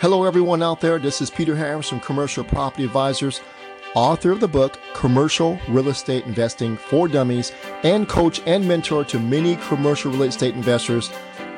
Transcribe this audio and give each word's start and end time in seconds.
Hello, 0.00 0.24
everyone 0.24 0.62
out 0.62 0.80
there. 0.80 0.98
This 0.98 1.20
is 1.20 1.28
Peter 1.28 1.54
Harris 1.54 1.90
from 1.90 2.00
Commercial 2.00 2.42
Property 2.42 2.84
Advisors, 2.84 3.42
author 3.94 4.30
of 4.30 4.40
the 4.40 4.48
book 4.48 4.78
Commercial 4.94 5.58
Real 5.68 5.88
Estate 5.88 6.24
Investing 6.24 6.78
for 6.78 7.06
Dummies, 7.06 7.52
and 7.82 8.08
coach 8.08 8.40
and 8.46 8.66
mentor 8.66 9.04
to 9.04 9.18
many 9.18 9.56
commercial 9.56 10.10
real 10.10 10.22
estate 10.22 10.54
investors 10.54 11.10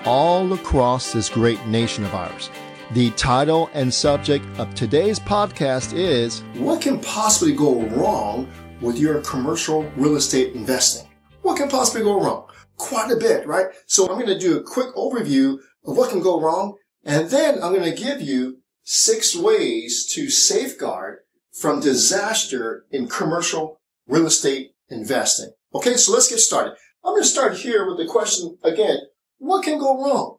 all 0.04 0.52
across 0.54 1.12
this 1.12 1.28
great 1.28 1.64
nation 1.68 2.02
of 2.02 2.16
ours. 2.16 2.50
The 2.90 3.12
title 3.12 3.70
and 3.74 3.94
subject 3.94 4.44
of 4.58 4.74
today's 4.74 5.20
podcast 5.20 5.96
is 5.96 6.40
What 6.54 6.82
can 6.82 6.98
possibly 6.98 7.54
go 7.54 7.82
wrong 7.90 8.50
with 8.80 8.98
your 8.98 9.20
commercial 9.20 9.84
real 9.94 10.16
estate 10.16 10.54
investing? 10.54 11.08
What 11.42 11.58
can 11.58 11.68
possibly 11.68 12.02
go 12.02 12.20
wrong? 12.20 12.48
Quite 12.76 13.12
a 13.12 13.16
bit, 13.16 13.46
right? 13.46 13.66
So 13.86 14.08
I'm 14.08 14.14
going 14.14 14.26
to 14.26 14.36
do 14.36 14.58
a 14.58 14.64
quick 14.64 14.92
overview 14.96 15.58
of 15.84 15.96
what 15.96 16.10
can 16.10 16.20
go 16.20 16.40
wrong. 16.40 16.74
And 17.04 17.30
then 17.30 17.62
I'm 17.62 17.74
going 17.74 17.90
to 17.90 18.02
give 18.02 18.20
you 18.20 18.58
six 18.82 19.34
ways 19.36 20.06
to 20.14 20.30
safeguard 20.30 21.18
from 21.52 21.80
disaster 21.80 22.86
in 22.90 23.08
commercial 23.08 23.80
real 24.06 24.26
estate 24.26 24.72
investing. 24.88 25.52
Okay, 25.74 25.96
so 25.96 26.12
let's 26.12 26.28
get 26.28 26.38
started. 26.38 26.74
I'm 27.04 27.14
going 27.14 27.22
to 27.22 27.28
start 27.28 27.56
here 27.56 27.86
with 27.86 27.98
the 27.98 28.06
question 28.06 28.58
again. 28.62 28.98
What 29.38 29.64
can 29.64 29.78
go 29.78 30.02
wrong? 30.02 30.36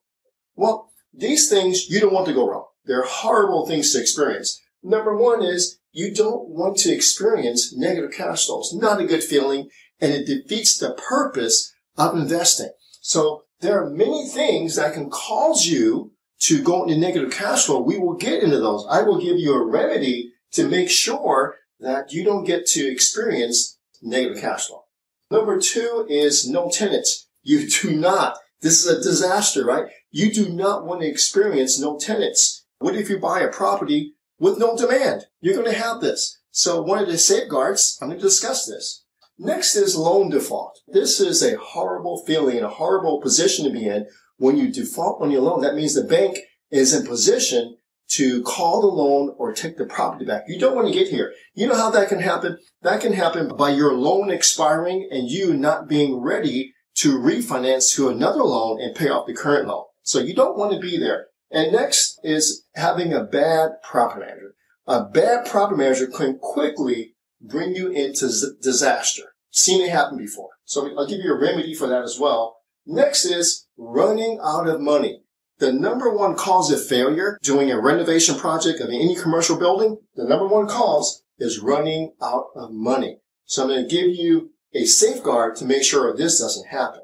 Well, 0.56 0.92
these 1.14 1.50
things 1.50 1.90
you 1.90 2.00
don't 2.00 2.14
want 2.14 2.28
to 2.28 2.34
go 2.34 2.48
wrong. 2.48 2.68
They're 2.86 3.06
horrible 3.06 3.66
things 3.66 3.92
to 3.94 4.00
experience. 4.00 4.62
Number 4.82 5.16
one 5.16 5.44
is 5.44 5.80
you 5.92 6.14
don't 6.14 6.50
want 6.50 6.78
to 6.78 6.94
experience 6.94 7.76
negative 7.76 8.12
cash 8.12 8.46
flows. 8.46 8.74
Not 8.74 9.02
a 9.02 9.06
good 9.06 9.24
feeling 9.24 9.70
and 10.00 10.12
it 10.12 10.26
defeats 10.26 10.78
the 10.78 10.94
purpose 10.94 11.74
of 11.98 12.18
investing. 12.18 12.72
So 13.02 13.44
there 13.62 13.82
are 13.82 13.90
many 13.90 14.28
things 14.28 14.76
that 14.76 14.94
can 14.94 15.10
cause 15.10 15.66
you 15.66 16.12
to 16.44 16.62
go 16.62 16.84
into 16.84 16.98
negative 16.98 17.32
cash 17.32 17.66
flow. 17.66 17.82
We 17.82 17.98
will 17.98 18.16
get 18.16 18.44
into 18.44 18.60
those. 18.60 18.86
I 18.90 19.02
will 19.02 19.20
give 19.20 19.38
you 19.38 19.54
a 19.54 19.66
remedy 19.66 20.34
to 20.52 20.68
make 20.68 20.90
sure 20.90 21.56
that 21.80 22.12
you 22.12 22.24
don't 22.24 22.44
get 22.44 22.66
to 22.68 22.86
experience 22.86 23.78
negative 24.02 24.42
cash 24.42 24.68
flow. 24.68 24.84
Number 25.32 25.60
two 25.60 26.06
is 26.10 26.48
no 26.48 26.70
tenants. 26.70 27.28
You 27.42 27.68
do 27.82 27.96
not. 27.96 28.38
This 28.62 28.86
is 28.86 28.88
a 28.88 29.02
disaster, 29.02 29.66
right? 29.66 29.86
You 30.12 30.32
do 30.32 30.50
not 30.50 30.86
want 30.86 31.02
to 31.02 31.08
experience 31.08 31.80
no 31.80 31.98
tenants. 31.98 32.66
What 32.80 32.96
if 32.96 33.10
you 33.10 33.20
buy 33.20 33.42
a 33.42 33.52
property 33.52 34.16
with 34.40 34.58
no 34.58 34.78
demand? 34.78 35.26
You're 35.42 35.56
going 35.56 35.72
to 35.72 35.78
have 35.78 36.02
this. 36.02 36.40
So 36.52 36.82
one 36.82 37.00
of 37.00 37.08
the 37.08 37.18
safeguards, 37.18 37.98
I'm 38.02 38.10
going 38.10 38.20
to 38.20 38.26
discuss 38.26 38.66
this. 38.66 39.04
Next 39.40 39.76
is 39.76 39.96
loan 39.96 40.30
default. 40.30 40.80
This 40.88 41.20
is 41.20 41.42
a 41.42 41.58
horrible 41.58 42.24
feeling 42.26 42.62
a 42.62 42.70
horrible 42.70 43.20
position 43.20 43.66
to 43.66 43.72
be 43.72 43.88
in. 43.88 44.08
When 44.38 44.58
you 44.58 44.72
default 44.72 45.22
on 45.22 45.32
your 45.32 45.42
loan, 45.42 45.62
that 45.62 45.76
means 45.76 45.94
the 45.94 46.04
bank 46.04 46.40
is 46.72 46.94
in 46.94 47.06
position 47.06 47.78
to 48.10 48.44
call 48.44 48.82
the 48.82 48.88
loan 48.88 49.34
or 49.38 49.54
take 49.54 49.78
the 49.78 49.86
property 49.86 50.26
back. 50.26 50.44
You 50.48 50.60
don't 50.60 50.76
want 50.76 50.88
to 50.88 50.94
get 50.94 51.08
here. 51.08 51.34
You 51.54 51.68
know 51.68 51.76
how 51.76 51.90
that 51.92 52.10
can 52.10 52.20
happen? 52.20 52.58
That 52.82 53.02
can 53.02 53.14
happen 53.14 53.56
by 53.56 53.72
your 53.72 53.94
loan 53.94 54.30
expiring 54.30 55.08
and 55.12 55.30
you 55.30 55.54
not 55.54 55.88
being 55.88 56.22
ready 56.22 56.74
to 56.96 57.18
refinance 57.18 57.96
to 57.96 58.10
another 58.10 58.44
loan 58.44 58.82
and 58.82 58.96
pay 58.96 59.10
off 59.10 59.26
the 59.26 59.34
current 59.34 59.68
loan. 59.68 59.86
So 60.04 60.20
you 60.20 60.36
don't 60.36 60.58
want 60.58 60.74
to 60.74 60.80
be 60.80 60.98
there. 60.98 61.28
And 61.50 61.72
next 61.72 62.20
is 62.24 62.66
having 62.76 63.14
a 63.14 63.24
bad 63.24 63.72
property 63.84 64.26
manager. 64.26 64.56
A 64.86 65.06
bad 65.06 65.46
property 65.46 65.78
manager 65.78 66.08
can 66.08 66.38
quickly 66.40 67.16
bring 67.42 67.76
you 67.76 67.90
into 67.90 68.30
disaster. 68.62 69.24
Seen 69.50 69.82
it 69.82 69.90
happen 69.90 70.18
before. 70.18 70.50
So 70.66 70.96
I'll 70.98 71.08
give 71.08 71.20
you 71.20 71.34
a 71.34 71.40
remedy 71.40 71.74
for 71.74 71.88
that 71.88 72.04
as 72.04 72.20
well. 72.20 72.58
Next 72.86 73.26
is 73.26 73.68
running 73.78 74.40
out 74.44 74.68
of 74.68 74.82
money. 74.82 75.22
The 75.60 75.72
number 75.72 76.14
one 76.14 76.36
cause 76.36 76.72
of 76.72 76.86
failure 76.86 77.40
doing 77.42 77.72
a 77.72 77.80
renovation 77.80 78.36
project 78.36 78.82
of 78.82 78.90
any 78.90 79.16
commercial 79.16 79.58
building, 79.58 80.00
the 80.16 80.26
number 80.26 80.48
one 80.48 80.68
cause 80.68 81.24
is 81.40 81.60
running 81.60 82.14
out 82.22 82.48
of 82.56 82.72
money. 82.72 83.20
So 83.46 83.64
I'm 83.64 83.70
going 83.70 83.88
to 83.88 83.96
give 83.96 84.08
you 84.08 84.52
a 84.74 84.86
safeguard 84.86 85.56
to 85.58 85.66
make 85.66 85.84
sure 85.84 86.14
this 86.14 86.40
doesn't 86.40 86.68
happen. 86.68 87.02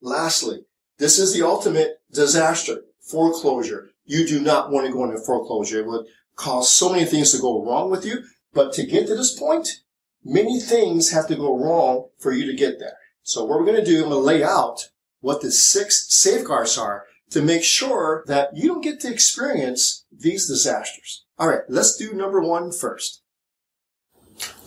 Lastly, 0.00 0.64
this 0.98 1.18
is 1.18 1.34
the 1.34 1.44
ultimate 1.46 2.00
disaster, 2.12 2.82
foreclosure. 3.00 3.90
You 4.04 4.26
do 4.26 4.40
not 4.40 4.70
want 4.70 4.86
to 4.86 4.92
go 4.92 5.04
into 5.04 5.18
foreclosure. 5.18 5.80
It 5.80 5.86
would 5.86 6.06
cause 6.36 6.70
so 6.70 6.90
many 6.90 7.04
things 7.04 7.32
to 7.32 7.40
go 7.40 7.64
wrong 7.64 7.90
with 7.90 8.06
you. 8.06 8.24
But 8.52 8.72
to 8.74 8.86
get 8.86 9.06
to 9.06 9.14
this 9.14 9.38
point, 9.38 9.80
many 10.24 10.58
things 10.58 11.12
have 11.12 11.28
to 11.28 11.36
go 11.36 11.58
wrong 11.58 12.08
for 12.18 12.32
you 12.32 12.46
to 12.46 12.56
get 12.56 12.78
there. 12.78 12.96
So 13.22 13.44
what 13.44 13.58
we're 13.58 13.66
going 13.66 13.84
to 13.84 13.84
do, 13.84 14.02
I'm 14.02 14.10
going 14.10 14.20
to 14.20 14.26
lay 14.26 14.42
out 14.42 14.90
what 15.20 15.40
the 15.40 15.52
six 15.52 16.06
safeguards 16.08 16.78
are 16.78 17.04
to 17.30 17.42
make 17.42 17.62
sure 17.62 18.24
that 18.26 18.56
you 18.56 18.68
don't 18.68 18.80
get 18.80 19.00
to 19.00 19.12
experience 19.12 20.04
these 20.10 20.48
disasters. 20.48 21.24
All 21.38 21.48
right, 21.48 21.62
let's 21.68 21.96
do 21.96 22.12
number 22.12 22.40
one 22.40 22.72
first. 22.72 23.22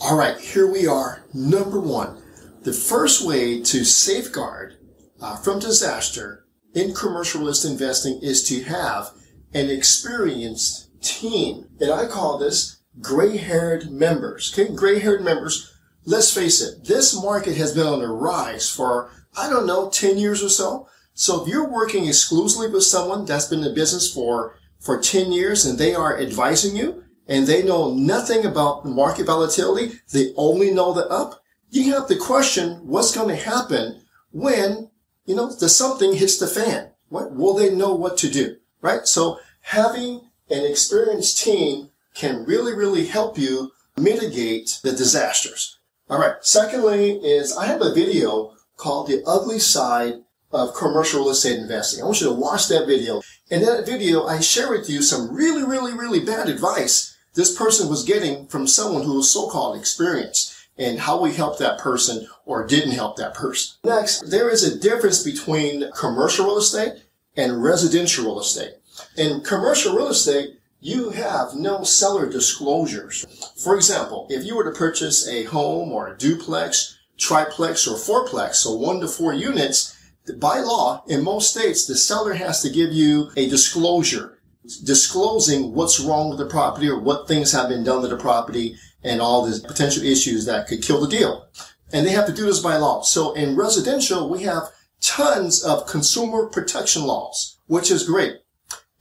All 0.02 0.18
right, 0.18 0.40
here 0.40 0.72
we 0.72 0.88
are. 0.88 1.24
Number 1.34 1.80
one. 1.80 2.22
The 2.62 2.74
first 2.74 3.25
way 3.25 3.62
to 3.62 3.84
safeguard 3.84 4.78
uh, 5.20 5.35
from 5.38 5.59
disaster 5.59 6.46
in 6.74 6.94
commercial 6.94 7.41
real 7.41 7.50
estate 7.50 7.72
investing 7.72 8.20
is 8.22 8.47
to 8.47 8.64
have 8.64 9.12
an 9.53 9.70
experienced 9.70 10.90
team. 11.02 11.68
And 11.80 11.91
I 11.91 12.08
call 12.08 12.38
this 12.38 12.81
gray-haired 13.02 13.91
members. 13.91 14.53
Okay, 14.58 14.74
gray-haired 14.74 15.24
members. 15.24 15.72
Let's 16.06 16.34
face 16.34 16.62
it, 16.62 16.84
this 16.84 17.16
market 17.16 17.56
has 17.56 17.74
been 17.74 17.88
on 17.88 18.00
the 18.00 18.08
rise 18.08 18.69
for, 18.69 19.12
I 19.38 19.50
don't 19.50 19.66
know, 19.66 19.90
10 19.90 20.18
years 20.18 20.44
or 20.44 20.50
so. 20.50 20.88
So 21.14 21.41
if 21.41 21.47
you're 21.47 21.69
working 21.69 22.08
exclusively 22.08 22.69
with 22.69 22.84
someone 22.84 23.25
that's 23.25 23.47
been 23.47 23.64
in 23.64 23.74
business 23.74 24.14
for, 24.14 24.58
for 24.80 25.00
10 25.00 25.31
years 25.31 25.66
and 25.66 25.78
they 25.78 25.96
are 25.96 26.19
advising 26.19 26.75
you 26.75 27.03
and 27.28 27.47
they 27.47 27.64
know 27.64 27.94
nothing 27.94 28.46
about 28.46 28.86
market 28.86 29.28
volatility, 29.28 30.00
they 30.12 30.34
only 30.36 30.72
know 30.72 30.91
the 30.91 31.08
up, 31.08 31.41
you 31.69 31.94
have 31.94 32.08
to 32.08 32.18
question 32.18 32.85
what's 32.85 33.16
going 33.16 33.30
to 33.30 33.35
happen 33.35 34.02
when, 34.31 34.90
you 35.25 35.35
know, 35.35 35.53
the 35.56 35.70
something 35.70 36.14
hits 36.14 36.38
the 36.38 36.47
fan. 36.47 36.91
What 37.08 37.34
will 37.34 37.53
they 37.53 37.74
know 37.74 37.94
what 37.94 38.18
to 38.18 38.30
do? 38.30 38.58
Right? 38.81 39.08
So 39.08 39.40
having 39.62 40.30
an 40.50 40.66
experienced 40.66 41.41
team 41.41 41.91
can 42.14 42.44
really, 42.46 42.74
really 42.74 43.06
help 43.06 43.38
you 43.38 43.72
mitigate 43.96 44.80
the 44.84 44.91
disasters. 44.91 45.80
All 46.09 46.19
right. 46.19 46.36
Secondly 46.41 47.12
is 47.24 47.56
I 47.56 47.66
have 47.66 47.81
a 47.81 47.94
video 47.94 48.53
called 48.75 49.08
The 49.08 49.24
Ugly 49.25 49.59
Side 49.59 50.16
of 50.52 50.75
Commercial 50.75 51.22
Real 51.22 51.31
Estate 51.31 51.59
Investing. 51.59 52.02
I 52.02 52.06
want 52.06 52.19
you 52.19 52.28
to 52.28 52.34
watch 52.34 52.68
that 52.68 52.86
video. 52.86 53.22
In 53.50 53.62
that 53.62 53.86
video, 53.86 54.25
I 54.25 54.40
share 54.40 54.69
with 54.69 54.90
you 54.90 55.02
some 55.02 55.34
really, 55.34 55.64
really, 55.64 55.94
really 55.94 56.24
bad 56.24 56.50
advice 56.50 57.14
this 57.36 57.56
person 57.56 57.90
was 57.90 58.03
getting 58.03 58.46
from 58.47 58.68
someone 58.68 59.03
who 59.03 59.16
was 59.16 59.31
so-called 59.31 59.78
experienced 59.78 60.56
and 60.78 61.00
how 61.00 61.22
we 61.22 61.34
helped 61.34 61.59
that 61.59 61.80
person 61.80 62.28
or 62.46 62.68
didn't 62.68 62.91
help 62.91 63.16
that 63.18 63.34
person. 63.34 63.78
Next, 63.84 64.30
there 64.30 64.50
is 64.50 64.64
a 64.64 64.80
difference 64.80 65.24
between 65.24 65.90
commercial 65.97 66.46
real 66.46 66.58
estate 66.58 67.03
and 67.35 67.64
residential 67.64 68.25
real 68.25 68.40
estate. 68.40 68.74
In 69.18 69.41
commercial 69.41 69.96
real 69.96 70.09
estate, 70.09 70.59
you 70.83 71.11
have 71.11 71.55
no 71.55 71.83
seller 71.83 72.29
disclosures. 72.29 73.25
For 73.63 73.75
example, 73.75 74.27
if 74.29 74.44
you 74.44 74.57
were 74.57 74.66
to 74.66 74.77
purchase 74.77 75.25
a 75.29 75.45
home 75.45 75.94
or 75.94 76.09
a 76.09 76.17
duplex, 76.17 76.99
triplex, 77.17 77.88
or 77.88 77.95
fourplex, 77.95 78.55
so 78.55 78.75
one 78.75 78.99
to 78.99 79.07
four 79.07 79.33
units, 79.33 79.97
by 80.39 80.59
law, 80.59 81.03
in 81.07 81.23
most 81.23 81.51
states, 81.51 81.88
the 81.88 81.95
seller 81.95 82.33
has 82.33 82.61
to 82.61 82.69
give 82.69 82.91
you 82.91 83.31
a 83.38 83.47
disclosure 83.49 84.39
disclosing 84.83 85.73
what's 85.73 85.99
wrong 85.99 86.29
with 86.29 86.38
the 86.38 86.45
property 86.45 86.89
or 86.89 86.99
what 86.99 87.27
things 87.27 87.51
have 87.51 87.69
been 87.69 87.83
done 87.83 88.01
to 88.01 88.07
the 88.07 88.17
property 88.17 88.75
and 89.03 89.22
all 89.22 89.45
the 89.45 89.59
potential 89.67 90.03
issues 90.03 90.45
that 90.45 90.67
could 90.67 90.81
kill 90.81 91.01
the 91.01 91.07
deal. 91.07 91.47
And 91.91 92.05
they 92.05 92.11
have 92.11 92.25
to 92.27 92.33
do 92.33 92.45
this 92.45 92.59
by 92.59 92.77
law. 92.77 93.01
So 93.01 93.33
in 93.33 93.57
residential, 93.57 94.29
we 94.29 94.43
have 94.43 94.63
tons 95.01 95.63
of 95.63 95.85
consumer 95.85 96.47
protection 96.47 97.03
laws, 97.03 97.59
which 97.67 97.91
is 97.91 98.07
great. 98.07 98.38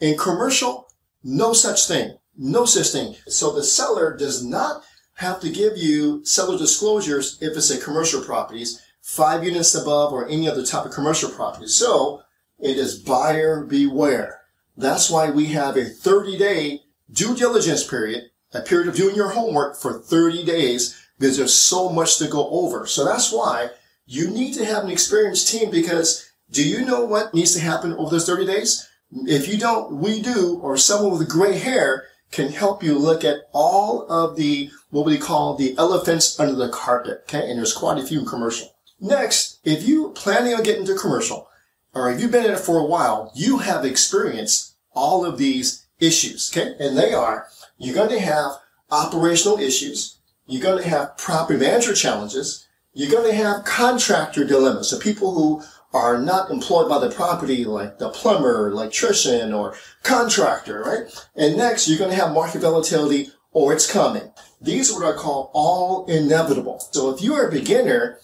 In 0.01 0.19
commercial, 0.19 0.89
no 1.23 1.53
such 1.53 1.87
thing. 1.87 2.17
No 2.37 2.65
such 2.65 2.89
thing. 2.89 3.17
So 3.27 3.53
the 3.53 3.63
seller 3.63 4.17
does 4.17 4.45
not 4.45 4.83
have 5.15 5.41
to 5.41 5.51
give 5.51 5.77
you 5.77 6.25
seller 6.25 6.59
disclosures 6.59 7.39
if 7.41 7.57
it's 7.57 7.71
a 7.71 7.81
commercial 7.81 8.23
properties, 8.23 8.81
five 9.01 9.45
units 9.45 9.75
above 9.75 10.13
or 10.13 10.29
any 10.29 10.49
other 10.49 10.65
type 10.65 10.87
of 10.87 10.93
commercial 10.93 11.31
property. 11.31 11.67
So 11.67 12.23
it 12.59 12.77
is 12.77 12.99
buyer 12.99 13.65
beware. 13.65 14.41
That's 14.77 15.11
why 15.11 15.31
we 15.31 15.47
have 15.47 15.77
a 15.77 15.85
30 15.85 16.39
day 16.39 16.81
due 17.13 17.37
diligence 17.37 17.85
period, 17.87 18.31
a 18.53 18.63
period 18.63 18.89
of 18.89 18.97
doing 18.97 19.15
your 19.15 19.31
homework 19.31 19.77
for 19.77 19.99
30 19.99 20.45
days 20.45 20.99
because 21.19 21.37
there's 21.37 21.55
so 21.55 21.89
much 21.91 22.19
to 22.19 22.29
go 22.29 22.49
over. 22.51 22.87
So 22.87 23.05
that's 23.05 23.31
why 23.31 23.71
you 24.07 24.31
need 24.31 24.55
to 24.55 24.65
have 24.65 24.85
an 24.85 24.91
experienced 24.91 25.49
team 25.49 25.71
because 25.71 26.31
do 26.51 26.67
you 26.67 26.85
know 26.85 27.05
what 27.05 27.35
needs 27.35 27.55
to 27.55 27.61
happen 27.61 27.93
over 27.95 28.11
those 28.11 28.27
30 28.27 28.47
days? 28.47 28.89
If 29.13 29.49
you 29.49 29.59
don't, 29.59 29.97
we 29.97 30.23
do, 30.23 30.59
or 30.63 30.77
someone 30.77 31.19
with 31.19 31.29
gray 31.29 31.59
hair 31.59 32.05
can 32.31 32.51
help 32.51 32.83
you 32.83 32.99
look 32.99 33.25
at 33.25 33.49
all 33.53 34.07
of 34.09 34.37
the, 34.37 34.71
what 34.91 35.05
we 35.05 35.19
call 35.19 35.55
the 35.55 35.77
elephants 35.77 36.41
under 36.41 36.55
the 36.55 36.71
carpet. 36.71 37.25
Okay. 37.25 37.49
And 37.49 37.59
there's 37.59 37.75
quite 37.75 37.99
a 37.99 38.07
few 38.07 38.25
commercial. 38.25 38.75
Next, 39.01 39.61
if 39.65 39.87
you 39.87 40.11
planning 40.11 40.55
on 40.55 40.63
getting 40.63 40.83
into 40.83 40.95
commercial, 40.95 41.49
or 41.95 42.11
if 42.11 42.21
you've 42.21 42.31
been 42.31 42.47
in 42.47 42.53
it 42.53 42.59
for 42.59 42.79
a 42.79 42.87
while, 42.87 43.31
you 43.35 43.59
have 43.59 43.85
experienced 43.85 44.77
all 44.95 45.27
of 45.27 45.37
these 45.37 45.87
issues. 46.01 46.51
Okay. 46.51 46.75
And 46.81 46.97
they 46.97 47.13
are, 47.13 47.49
you're 47.77 47.95
going 47.95 48.11
to 48.11 48.21
have 48.21 48.53
operational 48.91 49.59
issues. 49.59 50.19
You're 50.47 50.63
going 50.63 50.83
to 50.83 50.89
have 50.89 51.17
property 51.19 51.59
manager 51.59 51.95
challenges. 51.95 52.67
You're 52.95 53.11
going 53.11 53.31
to 53.31 53.37
have 53.37 53.65
contractor 53.65 54.45
dilemmas. 54.45 54.91
So 54.91 54.99
people 54.99 55.35
who 55.35 55.63
are 55.93 56.19
not 56.19 56.51
employed 56.51 56.89
by 56.89 56.99
the 56.99 57.15
property, 57.15 57.65
like 57.65 57.99
the 57.99 58.09
plumber, 58.09 58.71
electrician, 58.71 59.53
or 59.53 59.75
contractor, 60.03 60.83
right? 60.83 61.27
And 61.37 61.57
next, 61.57 61.89
you're 61.89 61.99
going 61.99 62.11
to 62.11 62.17
have 62.17 62.33
market 62.33 62.63
volatility 62.63 63.31
or 63.53 63.73
it's 63.73 63.91
coming. 63.91 64.33
These 64.61 64.91
are 64.91 65.01
what 65.01 65.15
I 65.15 65.19
call 65.19 65.51
all 65.53 66.07
inevitable. 66.07 66.81
So 66.93 67.11
if 67.11 67.23
you 67.23 67.35
are 67.35 67.49
a 67.49 67.51
beginner, 67.51 68.19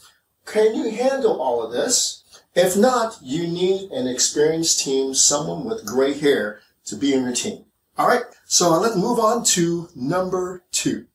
can 0.47 0.75
you 0.75 0.91
handle 0.91 1.41
all 1.41 1.63
of 1.63 1.73
this? 1.73 2.25
If 2.55 2.77
not, 2.77 3.19
you 3.23 3.47
need 3.47 3.91
an 3.91 4.09
experienced 4.09 4.85
team, 4.85 5.15
someone 5.15 5.65
with 5.65 5.87
gray 5.87 6.19
hair 6.19 6.61
to 6.87 6.97
be 6.97 7.13
in 7.13 7.25
your 7.25 7.35
team. 7.35 7.65
All 7.99 8.09
right. 8.09 8.23
So 8.47 8.71
let's 8.79 8.97
move 8.97 9.19
on 9.19 9.45
to 9.45 9.89
number 9.95 10.65
two. 10.71 11.07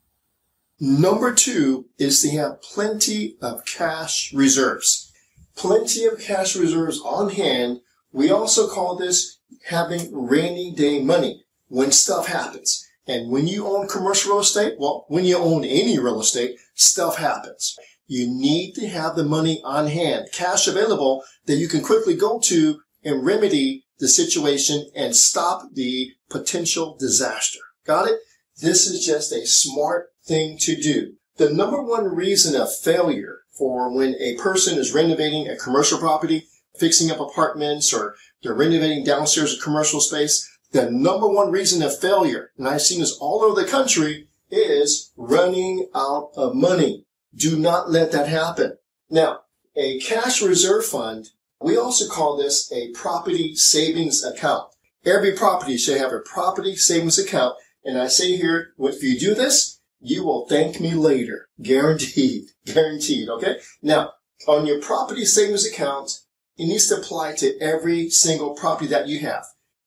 Number 0.79 1.33
two 1.33 1.85
is 1.97 2.21
to 2.21 2.29
have 2.31 2.61
plenty 2.61 3.37
of 3.41 3.65
cash 3.65 4.33
reserves. 4.33 5.12
Plenty 5.55 6.05
of 6.05 6.19
cash 6.19 6.55
reserves 6.55 6.99
on 7.01 7.29
hand. 7.29 7.79
We 8.11 8.31
also 8.31 8.67
call 8.67 8.95
this 8.95 9.39
having 9.67 10.13
rainy 10.13 10.71
day 10.71 11.01
money 11.01 11.45
when 11.67 11.91
stuff 11.91 12.27
happens. 12.27 12.87
And 13.07 13.31
when 13.31 13.47
you 13.47 13.67
own 13.67 13.87
commercial 13.87 14.31
real 14.31 14.41
estate, 14.41 14.75
well, 14.79 15.05
when 15.09 15.25
you 15.25 15.37
own 15.37 15.65
any 15.65 15.99
real 15.99 16.21
estate, 16.21 16.57
stuff 16.75 17.17
happens. 17.17 17.77
You 18.07 18.27
need 18.27 18.73
to 18.75 18.87
have 18.87 19.15
the 19.15 19.23
money 19.23 19.61
on 19.63 19.87
hand, 19.87 20.29
cash 20.33 20.67
available 20.67 21.23
that 21.45 21.55
you 21.55 21.67
can 21.67 21.81
quickly 21.81 22.15
go 22.15 22.39
to 22.39 22.79
and 23.03 23.25
remedy 23.25 23.85
the 23.99 24.07
situation 24.07 24.89
and 24.95 25.15
stop 25.15 25.69
the 25.73 26.11
potential 26.29 26.97
disaster. 26.99 27.59
Got 27.85 28.07
it? 28.07 28.19
This 28.61 28.87
is 28.87 29.05
just 29.05 29.31
a 29.31 29.45
smart 29.45 30.07
thing 30.25 30.57
to 30.59 30.75
do. 30.75 31.13
The 31.37 31.49
number 31.49 31.81
one 31.81 32.15
reason 32.15 32.59
of 32.59 32.73
failure 32.73 33.39
for 33.57 33.93
when 33.93 34.15
a 34.19 34.35
person 34.35 34.77
is 34.77 34.93
renovating 34.93 35.47
a 35.47 35.57
commercial 35.57 35.99
property, 35.99 36.47
fixing 36.79 37.11
up 37.11 37.19
apartments, 37.19 37.93
or 37.93 38.15
they're 38.41 38.53
renovating 38.53 39.03
downstairs 39.03 39.57
a 39.57 39.61
commercial 39.61 39.99
space, 39.99 40.49
the 40.71 40.89
number 40.89 41.27
one 41.27 41.51
reason 41.51 41.83
of 41.83 41.97
failure, 41.99 42.51
and 42.57 42.67
I've 42.67 42.81
seen 42.81 42.99
this 42.99 43.17
all 43.19 43.43
over 43.43 43.61
the 43.61 43.67
country, 43.67 44.27
is 44.49 45.11
running 45.15 45.87
out 45.95 46.31
of 46.35 46.55
money. 46.55 47.05
Do 47.35 47.57
not 47.57 47.89
let 47.91 48.11
that 48.11 48.27
happen. 48.27 48.77
Now, 49.09 49.41
a 49.75 49.99
cash 49.99 50.41
reserve 50.41 50.85
fund, 50.85 51.29
we 51.61 51.77
also 51.77 52.07
call 52.07 52.37
this 52.37 52.71
a 52.71 52.91
property 52.91 53.55
savings 53.55 54.23
account. 54.23 54.69
Every 55.05 55.33
property 55.33 55.77
should 55.77 55.97
have 55.97 56.11
a 56.11 56.19
property 56.19 56.75
savings 56.75 57.19
account. 57.19 57.55
And 57.83 57.99
I 57.99 58.07
say 58.07 58.37
here, 58.37 58.73
if 58.79 59.03
you 59.03 59.19
do 59.19 59.33
this, 59.33 59.79
you 60.03 60.25
will 60.25 60.45
thank 60.47 60.81
me 60.81 60.93
later. 60.93 61.47
Guaranteed. 61.61 62.43
Guaranteed. 62.65 63.29
Okay. 63.29 63.59
Now, 63.81 64.11
on 64.47 64.65
your 64.65 64.81
property 64.81 65.23
savings 65.23 65.65
account, 65.65 66.19
it 66.57 66.65
needs 66.65 66.89
to 66.89 66.97
apply 66.97 67.35
to 67.35 67.57
every 67.59 68.09
single 68.09 68.53
property 68.53 68.87
that 68.87 69.07
you 69.07 69.19
have. 69.19 69.45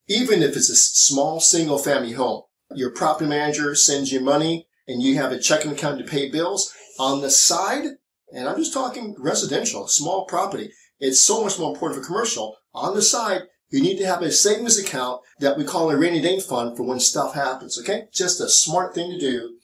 Even 0.09 0.43
if 0.43 0.57
it's 0.57 0.71
a 0.71 0.77
small 0.77 1.39
single 1.39 1.79
family 1.79 2.13
home, 2.13 2.43
your 2.75 2.91
property 2.91 3.29
manager 3.29 3.75
sends 3.75 4.11
you 4.11 4.21
money 4.21 4.67
and 4.89 5.03
you 5.03 5.17
have 5.17 5.33
a 5.33 5.39
checking 5.39 5.71
account 5.71 5.99
to 5.99 6.05
pay 6.05 6.31
bills 6.31 6.73
on 6.99 7.21
the 7.21 7.31
side. 7.31 7.85
And 8.33 8.49
I'm 8.49 8.57
just 8.57 8.73
talking 8.73 9.15
residential, 9.19 9.87
small 9.87 10.25
property. 10.25 10.71
It's 10.99 11.21
so 11.21 11.45
much 11.45 11.59
more 11.59 11.75
important 11.75 12.01
for 12.01 12.07
commercial. 12.07 12.57
On 12.73 12.95
the 12.95 13.03
side, 13.03 13.43
you 13.69 13.83
need 13.83 13.99
to 13.99 14.07
have 14.07 14.23
a 14.23 14.33
savings 14.33 14.79
account 14.79 15.21
that 15.41 15.59
we 15.59 15.65
call 15.65 15.91
a 15.91 15.97
rainy 15.97 16.23
day 16.23 16.41
fund 16.41 16.77
for 16.77 16.85
when 16.85 17.01
stuff 17.01 17.35
happens. 17.35 17.79
Okay. 17.79 18.09
Just 18.13 18.41
a 18.41 18.49
smart 18.49 18.95
thing 18.95 19.11
to 19.11 19.19
do 19.19 19.56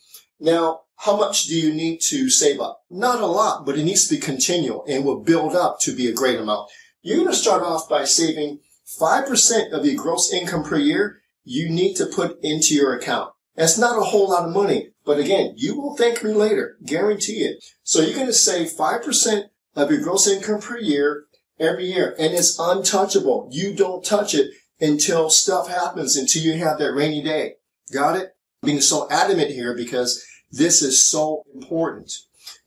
now, 0.43 0.81
how 0.97 1.17
much 1.17 1.45
do 1.45 1.55
you 1.55 1.73
need 1.73 2.01
to 2.09 2.29
save 2.29 2.61
up? 2.61 2.83
Not 2.91 3.21
a 3.21 3.27
lot, 3.27 3.65
but 3.65 3.79
it 3.79 3.85
needs 3.85 4.09
to 4.09 4.17
be 4.17 4.21
continual 4.21 4.85
and 4.89 5.05
will 5.05 5.21
build 5.21 5.55
up 5.55 5.79
to 5.83 5.95
be 5.95 6.09
a 6.09 6.13
great 6.13 6.41
amount. 6.41 6.69
You're 7.01 7.19
going 7.19 7.31
to 7.31 7.35
start 7.35 7.63
off 7.63 7.89
by 7.89 8.05
saving 8.05 8.59
5% 9.01 9.71
of 9.73 9.87
your 9.87 10.03
gross 10.03 10.33
income 10.33 10.65
per 10.65 10.79
year 10.79 11.21
you 11.45 11.69
need 11.69 11.95
to 11.95 12.07
put 12.07 12.39
into 12.43 12.75
your 12.75 12.97
account. 12.97 13.33
That's 13.55 13.79
not 13.79 13.99
a 13.99 14.05
whole 14.05 14.31
lot 14.31 14.47
of 14.47 14.55
money, 14.55 14.91
but 15.05 15.19
again, 15.19 15.55
you 15.57 15.81
will 15.81 15.97
thank 15.97 16.25
me 16.25 16.33
later. 16.33 16.77
Guarantee 16.85 17.45
it. 17.45 17.65
So 17.85 18.01
you're 18.01 18.15
going 18.15 18.27
to 18.27 18.33
save 18.33 18.73
5% 18.73 19.45
of 19.77 19.91
your 19.91 20.01
gross 20.01 20.27
income 20.27 20.61
per 20.61 20.79
year 20.79 21.27
every 21.61 21.87
year, 21.87 22.17
and 22.19 22.33
it's 22.33 22.59
untouchable. 22.59 23.49
You 23.53 23.75
don't 23.75 24.05
touch 24.05 24.35
it 24.35 24.51
until 24.81 25.31
stuff 25.31 25.69
happens, 25.69 26.17
until 26.17 26.43
you 26.43 26.55
have 26.55 26.79
that 26.79 26.95
rainy 26.95 27.23
day. 27.23 27.55
Got 27.93 28.17
it? 28.17 28.33
being 28.63 28.81
so 28.81 29.09
adamant 29.11 29.51
here 29.51 29.75
because 29.75 30.25
this 30.53 30.83
is 30.83 31.03
so 31.03 31.43
important. 31.55 32.13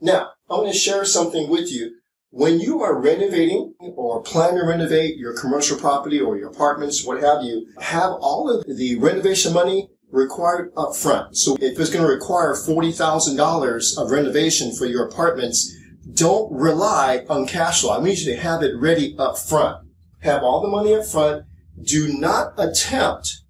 Now, 0.02 0.32
I 0.50 0.56
want 0.56 0.72
to 0.72 0.78
share 0.78 1.06
something 1.06 1.50
with 1.50 1.72
you. 1.72 1.96
When 2.32 2.60
you 2.60 2.82
are 2.82 3.00
renovating 3.00 3.76
or 3.80 4.22
plan 4.22 4.56
to 4.56 4.66
renovate 4.66 5.18
your 5.18 5.38
commercial 5.40 5.78
property 5.78 6.20
or 6.20 6.38
your 6.38 6.50
apartments, 6.50 7.06
what 7.06 7.22
have 7.22 7.44
you, 7.44 7.68
have 7.80 8.12
all 8.12 8.50
of 8.50 8.66
the 8.66 8.98
renovation 9.00 9.54
money 9.54 9.90
required 10.12 10.74
up 10.76 10.96
front. 10.96 11.38
So 11.38 11.56
if 11.62 11.80
it's 11.80 11.90
going 11.90 12.06
to 12.06 12.12
require 12.12 12.54
$40,000 12.54 13.98
of 13.98 14.12
renovation 14.12 14.76
for 14.76 14.86
your 14.86 15.08
apartments, 15.08 15.74
don't 16.14 16.52
rely 16.52 17.26
on 17.30 17.48
cash 17.48 17.82
flow. 17.82 17.98
I 17.98 18.04
need 18.04 18.18
you 18.18 18.34
to 18.34 18.42
have 18.42 18.64
it 18.64 18.76
ready 18.76 19.16
up 19.18 19.38
front. 19.38 19.88
Have 20.22 20.44
all 20.44 20.62
the 20.62 20.68
money 20.68 20.94
up 20.94 21.06
front. 21.06 21.46
Do 21.82 22.18
not 22.18 22.54
attempt 22.58 23.46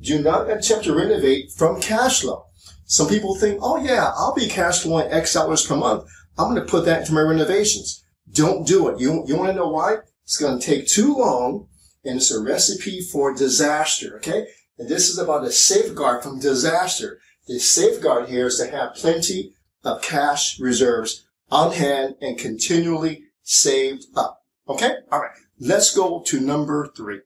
do 0.00 0.22
not 0.22 0.50
attempt 0.50 0.84
to 0.84 0.94
renovate 0.94 1.52
from 1.52 1.80
cash 1.80 2.22
flow. 2.22 2.46
Some 2.90 3.06
people 3.06 3.36
think, 3.36 3.60
oh 3.62 3.76
yeah, 3.76 4.10
I'll 4.16 4.34
be 4.34 4.48
cash 4.48 4.80
flowing 4.80 5.12
X 5.12 5.32
dollars 5.32 5.64
per 5.64 5.76
month. 5.76 6.10
I'm 6.36 6.52
going 6.52 6.60
to 6.60 6.68
put 6.68 6.84
that 6.86 7.02
into 7.02 7.12
my 7.12 7.20
renovations. 7.20 8.04
Don't 8.32 8.66
do 8.66 8.88
it. 8.88 8.98
You, 8.98 9.22
you 9.28 9.36
want 9.36 9.50
to 9.50 9.56
know 9.56 9.68
why? 9.68 9.98
It's 10.24 10.36
going 10.36 10.58
to 10.58 10.66
take 10.66 10.88
too 10.88 11.14
long 11.14 11.68
and 12.04 12.16
it's 12.16 12.32
a 12.32 12.42
recipe 12.42 13.00
for 13.00 13.32
disaster. 13.32 14.16
Okay. 14.16 14.48
And 14.76 14.88
this 14.88 15.08
is 15.08 15.18
about 15.18 15.44
a 15.44 15.52
safeguard 15.52 16.24
from 16.24 16.40
disaster. 16.40 17.20
The 17.46 17.60
safeguard 17.60 18.28
here 18.28 18.48
is 18.48 18.58
to 18.58 18.68
have 18.68 18.96
plenty 18.96 19.54
of 19.84 20.02
cash 20.02 20.58
reserves 20.58 21.24
on 21.48 21.70
hand 21.70 22.16
and 22.20 22.36
continually 22.36 23.22
saved 23.44 24.06
up. 24.16 24.42
Okay. 24.68 24.94
All 25.12 25.20
right. 25.20 25.30
Let's 25.60 25.94
go 25.94 26.24
to 26.26 26.40
number 26.40 26.90
three. 26.96 27.20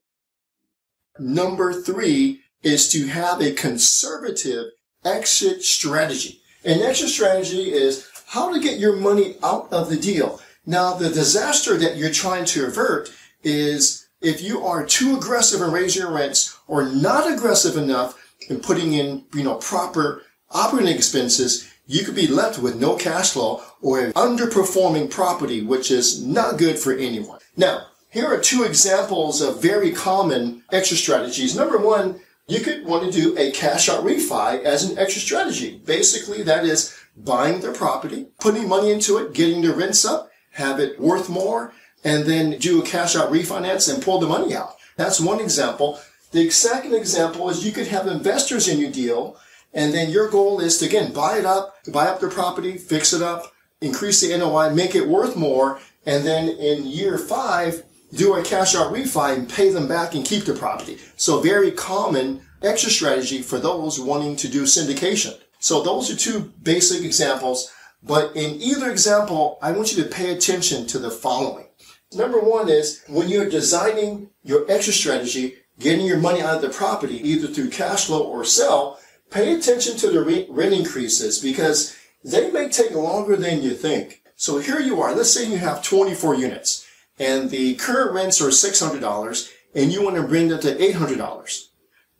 Number 1.19 1.73
three 1.73 2.41
is 2.63 2.87
to 2.89 3.07
have 3.07 3.41
a 3.41 3.53
conservative 3.53 4.67
exit 5.05 5.63
strategy. 5.63 6.41
An 6.65 6.83
exit 6.83 7.11
strategy 7.11 7.73
is 7.73 8.09
how 8.27 8.53
to 8.53 8.61
get 8.61 8.79
your 8.79 8.97
money 8.97 9.37
out 9.43 9.73
of 9.73 9.91
the 9.91 9.97
deal. 9.97 10.41
Now, 10.67 10.95
the 10.95 11.11
disaster 11.11 11.77
that 11.77 11.97
you're 11.97 12.11
trying 12.11 12.47
to 12.47 12.67
avert 12.67 13.13
is 13.43 14.09
if 14.21 14.43
you 14.43 14.65
are 14.65 14.87
too 14.87 15.17
aggressive 15.17 15.61
in 15.61 15.71
raising 15.71 16.03
your 16.03 16.13
rents 16.13 16.59
or 16.67 16.89
not 16.89 17.31
aggressive 17.31 17.77
enough 17.77 18.19
in 18.49 18.61
putting 18.61 18.95
in, 18.95 19.25
you 19.35 19.45
know, 19.45 19.57
proper 19.57 20.23
operating 20.51 20.95
expenses, 20.95 21.71
you 21.87 22.05
could 22.05 22.15
be 22.15 22.27
left 22.27 22.59
with 22.59 22.81
no 22.81 22.97
cash 22.97 23.33
flow 23.33 23.63
or 23.83 24.01
an 24.01 24.13
underperforming 24.15 25.11
property, 25.11 25.61
which 25.61 25.91
is 25.91 26.25
not 26.25 26.57
good 26.57 26.79
for 26.79 26.95
anyone. 26.95 27.41
Now, 27.57 27.89
here 28.09 28.27
are 28.27 28.41
two 28.41 28.63
examples 28.63 29.43
of 29.43 29.61
very 29.61 29.93
common 29.93 30.63
exit 30.73 30.99
strategies. 30.99 31.55
Number 31.55 31.77
one 31.77 32.21
you 32.47 32.61
could 32.61 32.85
want 32.85 33.05
to 33.05 33.11
do 33.11 33.37
a 33.39 33.51
cash 33.53 33.89
out 33.89 34.05
refi 34.05 34.63
as 34.63 34.85
an 34.85 34.99
exit 34.99 35.23
strategy. 35.23 35.81
Basically, 35.85 36.43
that 36.43 36.65
is 36.65 36.97
buying 37.17 37.61
their 37.61 37.73
property, 37.73 38.27
putting 38.39 38.69
money 38.69 38.91
into 38.91 39.19
it, 39.19 39.33
getting 39.33 39.63
the 39.63 39.73
rents 39.73 40.05
up, 40.05 40.31
have 40.53 40.79
it 40.79 41.01
worth 41.01 41.29
more, 41.29 41.73
and 42.03 42.25
then 42.25 42.59
do 42.59 42.83
a 42.83 42.87
cash 42.87 43.17
out 43.17 43.33
refinance 43.33 43.93
and 43.93 44.03
pull 44.03 44.19
the 44.19 44.27
money 44.27 44.55
out. 44.55 44.77
That's 44.97 45.21
one 45.21 45.41
example. 45.41 46.01
The 46.33 46.51
second 46.51 46.95
example 46.95 47.49
is 47.49 47.65
you 47.65 47.73
could 47.73 47.87
have 47.89 48.07
investors 48.07 48.69
in 48.69 48.79
your 48.79 48.91
deal, 48.91 49.37
and 49.73 49.95
then 49.95 50.11
your 50.11 50.29
goal 50.29 50.61
is 50.61 50.79
to 50.79 50.87
again 50.87 51.13
buy 51.13 51.39
it 51.39 51.47
up, 51.47 51.77
buy 51.93 52.07
up 52.07 52.21
the 52.21 52.29
property, 52.29 52.77
fix 52.77 53.13
it 53.13 53.23
up, 53.23 53.53
increase 53.81 54.21
the 54.21 54.37
NOI, 54.37 54.71
make 54.75 54.95
it 54.95 55.09
worth 55.09 55.37
more, 55.37 55.81
and 56.05 56.25
then 56.25 56.49
in 56.49 56.87
year 56.87 57.17
five, 57.17 57.85
do 58.17 58.35
a 58.35 58.43
cash 58.43 58.75
out 58.75 58.93
refi 58.93 59.37
and 59.37 59.49
pay 59.49 59.71
them 59.71 59.89
back 59.89 60.15
and 60.15 60.25
keep 60.25 60.45
the 60.45 60.55
property. 60.55 60.99
So 61.17 61.41
very 61.41 61.71
common 61.71 62.43
exit 62.63 62.91
strategy 62.91 63.43
for 63.43 63.59
those 63.59 64.01
wanting 64.01 64.37
to 64.37 64.49
do 64.49 64.63
syndication. 64.63 65.39
So 65.59 65.83
those 65.83 66.11
are 66.11 66.17
two 66.17 66.53
basic 66.63 67.05
examples. 67.05 67.71
But 68.03 68.37
in 68.37 68.61
either 68.61 68.91
example, 68.91 69.59
I 69.63 69.73
want 69.73 69.97
you 69.97 70.03
to 70.03 70.09
pay 70.09 70.33
attention 70.33 70.87
to 70.89 70.99
the 70.99 71.11
following. 71.11 71.69
Number 72.15 72.39
one 72.39 72.69
is 72.69 73.03
when 73.09 73.29
you're 73.29 73.49
designing 73.49 74.31
your 74.43 74.71
exit 74.71 74.95
strategy, 74.95 75.57
getting 75.79 76.07
your 76.07 76.19
money 76.19 76.43
out 76.43 76.57
of 76.57 76.63
the 76.63 76.69
property, 76.69 77.17
either 77.27 77.49
through 77.49 77.71
cash 77.71 78.07
flow 78.07 78.23
or 78.23 78.45
sell, 78.45 79.01
pay 79.31 79.55
attention 79.55 79.97
to 79.97 80.11
the 80.11 80.47
rent 80.51 80.75
increases 80.75 81.41
because 81.41 81.97
they 82.23 82.51
may 82.51 82.69
take 82.69 82.93
longer 82.93 83.37
than 83.37 83.63
you 83.63 83.75
think. 83.75 84.23
So 84.37 84.59
here 84.59 84.81
you 84.81 85.01
are. 85.01 85.15
Let's 85.15 85.33
say 85.33 85.49
you 85.49 85.59
have 85.59 85.83
24 85.83 86.35
units 86.35 86.84
and 87.19 87.51
the 87.51 87.75
current 87.75 88.13
rents 88.13 88.41
are 88.41 88.49
$600 88.49 89.53
and 89.75 89.93
you 89.93 90.03
want 90.03 90.17
to 90.17 90.23
bring 90.23 90.49
that 90.49 90.63
to 90.63 90.75
$800. 90.75 91.69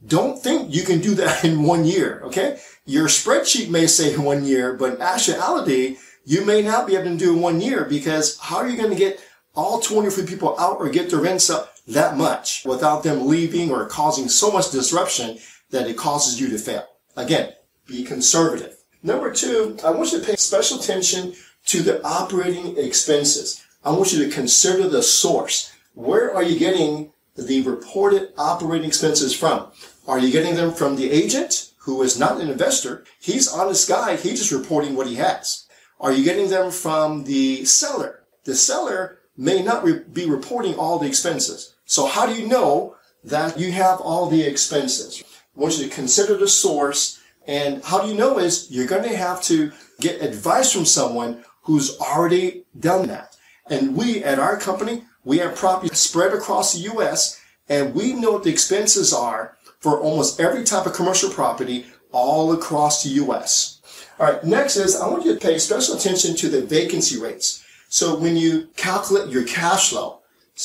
Don't 0.07 0.43
think 0.43 0.75
you 0.75 0.83
can 0.83 1.01
do 1.01 1.15
that 1.15 1.45
in 1.45 1.63
one 1.63 1.85
year, 1.85 2.21
okay? 2.25 2.59
Your 2.87 3.09
spreadsheet 3.09 3.71
may 3.71 3.87
say 3.87 4.17
one 4.17 4.45
year, 4.45 4.75
but 4.75 4.95
in 4.95 5.03
actuality, 5.03 5.97
you 6.25 6.45
may 6.45 6.63
not 6.63 6.87
be 6.87 6.97
able 6.97 7.11
to 7.11 7.17
do 7.17 7.37
it 7.37 7.41
one 7.41 7.61
year 7.61 7.85
because 7.85 8.39
how 8.39 8.57
are 8.57 8.69
you 8.69 8.77
going 8.77 8.91
to 8.91 8.97
get 8.97 9.21
all 9.55 9.81
23 9.81 10.27
people 10.27 10.59
out 10.59 10.79
or 10.79 10.89
get 10.89 11.11
their 11.11 11.21
rents 11.21 11.49
up 11.49 11.75
that 11.87 12.17
much 12.17 12.65
without 12.65 13.03
them 13.03 13.27
leaving 13.27 13.71
or 13.71 13.87
causing 13.87 14.29
so 14.29 14.51
much 14.51 14.71
disruption 14.71 15.39
that 15.71 15.89
it 15.89 15.97
causes 15.97 16.41
you 16.41 16.49
to 16.51 16.59
fail? 16.59 16.87
Again, 17.17 17.53
be 17.87 18.05
conservative. 18.05 18.77
Number 19.03 19.33
two, 19.33 19.77
I 19.85 19.91
want 19.91 20.13
you 20.13 20.21
to 20.21 20.27
pay 20.27 20.37
special 20.37 20.81
attention 20.81 21.35
to 21.67 21.83
the 21.83 22.03
operating 22.05 22.77
expenses. 22.79 23.64
I 23.85 23.91
want 23.91 24.15
you 24.15 24.25
to 24.25 24.35
consider 24.35 24.89
the 24.89 25.03
source. 25.03 25.71
Where 25.93 26.35
are 26.35 26.43
you 26.43 26.59
getting 26.59 27.13
the 27.37 27.61
reported 27.63 28.33
operating 28.39 28.89
expenses 28.89 29.37
from? 29.37 29.67
Are 30.09 30.19
you 30.19 30.33
getting 30.33 30.55
them 30.55 30.73
from 30.73 30.97
the 30.97 31.11
agent 31.11 31.73
who 31.81 32.03
is 32.03 32.19
not 32.19 32.41
an 32.41 32.49
investor? 32.49 33.05
He's 33.21 33.47
honest 33.47 33.87
guy. 33.87 34.17
He's 34.17 34.39
just 34.39 34.53
reporting 34.53 34.97
what 34.97 35.07
he 35.07 35.17
has. 35.17 35.67
Are 36.01 36.13
you 36.13 36.25
getting 36.25 36.49
them 36.49 36.71
from 36.71 37.25
the 37.25 37.67
seller? 37.67 38.25
The 38.45 38.55
seller 38.55 39.19
may 39.37 39.63
not 39.63 39.85
re- 39.85 40.03
be 40.11 40.25
reporting 40.31 40.77
all 40.77 40.99
the 40.99 41.07
expenses. 41.07 41.75
So 41.85 42.07
how 42.07 42.25
do 42.25 42.41
you 42.41 42.49
know 42.49 42.97
that 43.23 43.59
you 43.59 43.71
have 43.73 44.01
all 44.01 44.31
the 44.31 44.43
expenses? 44.43 45.23
I 45.55 45.61
want 45.61 45.79
you 45.79 45.85
to 45.85 45.95
consider 45.95 46.39
the 46.39 46.49
source. 46.49 47.21
And 47.47 47.85
how 47.85 48.01
do 48.01 48.09
you 48.09 48.15
know 48.15 48.39
is 48.39 48.71
you're 48.71 48.87
going 48.87 49.03
to 49.03 49.17
have 49.17 49.43
to 49.43 49.73
get 50.01 50.23
advice 50.23 50.73
from 50.73 50.87
someone 50.87 51.45
who's 51.63 51.99
already 51.99 52.65
done 52.79 53.09
that. 53.09 53.34
And 53.71 53.97
we 53.97 54.23
at 54.23 54.39
our 54.39 54.59
company, 54.59 55.05
we 55.25 55.39
have 55.39 55.57
property 55.57 55.95
spread 55.95 56.33
across 56.33 56.75
the 56.75 56.81
U.S. 56.81 57.41
and 57.69 57.95
we 57.95 58.13
know 58.13 58.33
what 58.33 58.45
the 58.45 58.51
expenses 58.51 59.13
are 59.13 59.57
for 59.81 59.99
almost 60.01 60.41
every 60.41 60.65
type 60.65 60.87
of 60.87 60.93
commercial 60.93 61.31
property 61.31 61.87
all 62.13 62.53
across 62.53 63.03
the 63.03 63.11
U.S. 63.11 63.81
All 64.19 64.27
right. 64.31 64.45
Next 64.45 64.77
is 64.77 64.97
I 64.97 65.09
want 65.09 65.25
you 65.25 65.35
to 65.35 65.41
pay 65.41 65.59
special 65.59 65.97
attention 65.97 66.37
to 66.37 66.49
the 66.49 66.63
vacancy 66.63 67.19
rates. 67.21 67.65
So 67.89 68.17
when 68.17 68.37
you 68.37 68.69
calculate 68.77 69.31
your 69.31 69.45
cash 69.45 69.91
flow, 69.91 70.21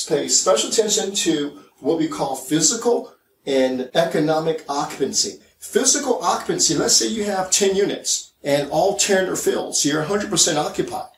pay 0.07 0.27
special 0.27 0.69
attention 0.69 1.13
to 1.15 1.59
what 1.79 1.97
we 1.97 2.07
call 2.07 2.35
physical 2.35 3.13
and 3.45 3.89
economic 3.95 4.63
occupancy. 4.69 5.39
Physical 5.59 6.23
occupancy, 6.23 6.75
let's 6.75 6.95
say 6.95 7.07
you 7.07 7.23
have 7.25 7.51
10 7.51 7.75
units 7.75 8.33
and 8.43 8.69
all 8.71 8.97
10 8.97 9.27
are 9.27 9.35
filled. 9.35 9.75
So 9.75 9.89
you're 9.89 10.03
100% 10.03 10.55
occupied. 10.55 11.09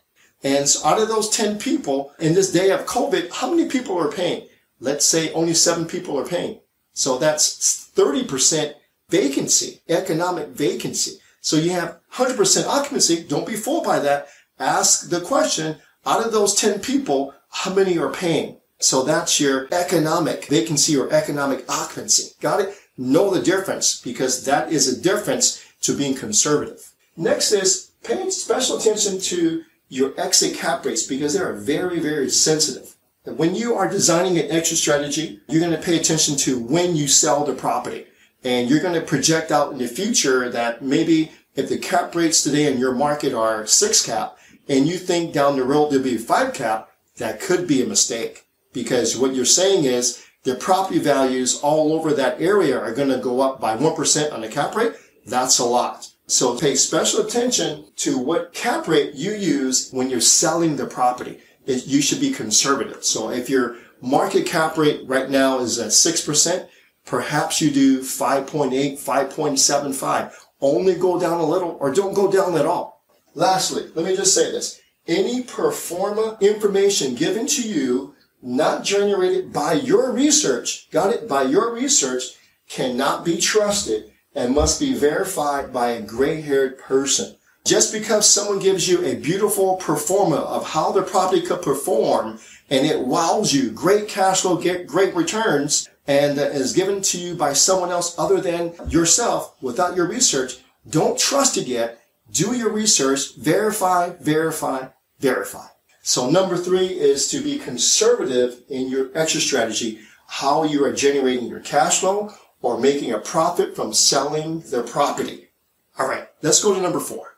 And 0.44 0.68
so 0.68 0.88
out 0.88 1.02
of 1.02 1.08
those 1.08 1.30
10 1.30 1.60
people 1.60 2.14
in 2.20 2.34
this 2.34 2.52
day 2.52 2.72
of 2.72 2.86
COVID, 2.86 3.32
how 3.32 3.50
many 3.50 3.70
people 3.70 3.98
are 3.98 4.12
paying? 4.12 4.48
Let's 4.80 5.06
say 5.06 5.32
only 5.34 5.54
seven 5.54 5.86
people 5.86 6.18
are 6.20 6.26
paying. 6.26 6.60
So 6.94 7.18
that's 7.18 7.90
30% 7.96 8.74
vacancy, 9.10 9.82
economic 9.88 10.50
vacancy. 10.50 11.20
So 11.42 11.58
you 11.58 11.72
have 11.72 12.00
100% 12.14 12.66
occupancy. 12.66 13.24
Don't 13.24 13.48
be 13.48 13.56
fooled 13.56 13.84
by 13.84 14.00
that. 14.00 14.28
Ask 14.60 15.10
the 15.10 15.22
question, 15.22 15.78
out 16.06 16.26
of 16.26 16.32
those 16.32 16.56
10 16.56 16.80
people, 16.80 17.34
how 17.50 17.74
many 17.74 17.98
are 17.98 18.12
paying? 18.12 18.58
So 18.80 19.04
that's 19.04 19.40
your 19.40 19.68
economic 19.72 20.46
vacancy 20.46 20.98
or 20.98 21.12
economic 21.12 21.70
occupancy. 21.70 22.34
Got 22.42 22.62
it? 22.62 22.76
Know 22.98 23.30
the 23.30 23.42
difference 23.42 24.02
because 24.02 24.46
that 24.46 24.72
is 24.72 24.88
a 24.88 25.02
difference 25.02 25.64
to 25.82 25.96
being 25.96 26.16
conservative. 26.16 26.92
Next 27.16 27.52
is 27.52 27.92
paying 28.04 28.32
special 28.32 28.78
attention 28.78 29.20
to 29.20 29.64
your 29.92 30.14
exit 30.18 30.56
cap 30.56 30.86
rates 30.86 31.04
because 31.04 31.34
they 31.34 31.42
are 31.42 31.52
very, 31.52 32.00
very 32.00 32.30
sensitive. 32.30 32.96
When 33.26 33.54
you 33.54 33.76
are 33.76 33.90
designing 33.90 34.40
an 34.40 34.50
exit 34.50 34.78
strategy, 34.78 35.42
you're 35.50 35.60
going 35.60 35.78
to 35.78 35.86
pay 35.86 35.98
attention 35.98 36.38
to 36.38 36.58
when 36.58 36.96
you 36.96 37.10
sell 37.10 37.44
the 37.44 37.54
property. 37.54 38.08
And 38.42 38.70
you're 38.70 38.80
going 38.80 39.00
to 39.00 39.06
project 39.06 39.52
out 39.52 39.74
in 39.74 39.80
the 39.80 39.88
future 39.88 40.50
that 40.50 40.82
maybe 40.82 41.34
if 41.56 41.68
the 41.68 41.78
cap 41.78 42.16
rates 42.16 42.42
today 42.42 42.72
in 42.72 42.80
your 42.80 42.96
market 42.96 43.34
are 43.34 43.68
six 43.68 44.04
cap 44.04 44.38
and 44.70 44.88
you 44.88 44.98
think 44.98 45.34
down 45.34 45.58
the 45.58 45.66
road 45.66 45.92
there'll 45.92 46.04
be 46.04 46.18
five 46.18 46.54
cap, 46.54 46.90
that 47.18 47.42
could 47.42 47.68
be 47.68 47.84
a 47.84 47.86
mistake 47.86 48.46
because 48.72 49.18
what 49.18 49.36
you're 49.36 49.44
saying 49.44 49.84
is 49.84 50.24
the 50.44 50.56
property 50.56 51.00
values 51.00 51.60
all 51.62 51.92
over 51.92 52.14
that 52.14 52.42
area 52.42 52.80
are 52.80 52.94
going 52.94 53.10
to 53.10 53.18
go 53.18 53.42
up 53.42 53.60
by 53.60 53.76
1% 53.76 54.34
on 54.34 54.40
the 54.40 54.48
cap 54.48 54.74
rate. 54.74 54.94
That's 55.26 55.60
a 55.60 55.66
lot. 55.66 56.11
So 56.32 56.58
pay 56.58 56.76
special 56.76 57.26
attention 57.26 57.88
to 57.98 58.18
what 58.18 58.54
cap 58.54 58.88
rate 58.88 59.16
you 59.16 59.34
use 59.34 59.92
when 59.92 60.10
you're 60.10 60.22
selling 60.22 60.78
the 60.78 60.86
property. 60.86 61.40
It, 61.66 61.88
you 61.88 62.02
should 62.02 62.22
be 62.22 62.32
conservative. 62.32 63.04
So 63.04 63.32
if 63.32 63.50
your 63.50 63.76
market 64.00 64.46
cap 64.46 64.78
rate 64.78 65.02
right 65.06 65.30
now 65.30 65.60
is 65.60 65.78
at 65.78 65.90
6%, 65.90 66.70
perhaps 67.06 67.60
you 67.60 67.70
do 67.70 68.00
5.8, 68.00 68.94
5.75. 68.94 70.34
Only 70.62 70.96
go 70.96 71.20
down 71.20 71.42
a 71.42 71.46
little 71.46 71.76
or 71.82 71.94
don't 71.94 72.14
go 72.14 72.32
down 72.32 72.56
at 72.56 72.66
all. 72.66 73.04
Lastly, 73.34 73.92
let 73.94 74.06
me 74.06 74.16
just 74.16 74.34
say 74.34 74.50
this. 74.52 74.80
Any 75.08 75.44
pro 75.44 75.70
forma 75.70 76.38
information 76.40 77.14
given 77.14 77.46
to 77.48 77.62
you, 77.62 78.16
not 78.42 78.86
generated 78.86 79.52
by 79.52 79.74
your 79.74 80.14
research, 80.14 80.90
got 80.92 81.14
it, 81.14 81.28
by 81.28 81.42
your 81.42 81.74
research, 81.74 82.38
cannot 82.70 83.26
be 83.26 83.38
trusted 83.38 84.11
and 84.36 84.56
must 84.56 84.80
be 84.80 84.94
verified 84.94 85.74
by 85.74 85.90
a 85.90 86.02
gray-haired 86.02 86.80
person. 86.80 87.36
Just 87.66 87.94
because 87.94 88.28
someone 88.28 88.60
gives 88.60 88.88
you 88.90 89.06
a 89.06 89.16
beautiful 89.16 89.76
pro 89.76 89.96
forma 89.96 90.38
of 90.38 90.70
how 90.70 90.92
the 90.92 91.04
property 91.04 91.42
could 91.42 91.62
perform 91.62 92.40
and 92.70 92.86
it 92.86 93.00
wows 93.00 93.54
you, 93.54 93.70
great 93.70 94.08
cash 94.08 94.42
flow, 94.42 94.56
get 94.56 94.88
great 94.88 95.14
returns, 95.14 95.90
and 96.08 96.40
is 96.40 96.74
given 96.74 97.02
to 97.02 97.18
you 97.18 97.36
by 97.36 97.54
someone 97.54 97.92
else 97.92 98.18
other 98.18 98.42
than 98.42 98.74
yourself 98.88 99.56
without 99.62 99.96
your 99.96 100.08
research, 100.08 100.58
don't 100.90 101.20
trust 101.20 101.58
it 101.58 101.68
yet. 101.68 102.02
Do 102.32 102.56
your 102.56 102.72
research, 102.72 103.36
verify, 103.36 104.12
verify, 104.22 104.88
verify. 105.20 105.68
So 106.02 106.30
number 106.30 106.58
three 106.58 106.88
is 106.88 107.28
to 107.28 107.42
be 107.42 107.60
conservative 107.60 108.64
in 108.70 108.90
your 108.90 109.16
exit 109.16 109.42
strategy, 109.42 110.00
how 110.28 110.64
you 110.64 110.84
are 110.84 110.94
generating 110.94 111.48
your 111.48 111.60
cash 111.60 112.00
flow, 112.00 112.34
or 112.62 112.80
making 112.80 113.12
a 113.12 113.20
profit 113.20 113.76
from 113.76 113.94
selling 113.94 114.62
their 114.62 114.84
property. 114.84 115.50
All 115.98 116.08
right, 116.08 116.28
let's 116.42 116.64
go 116.64 116.74
to 116.74 116.82
number 116.82 117.00
four. 117.00 117.38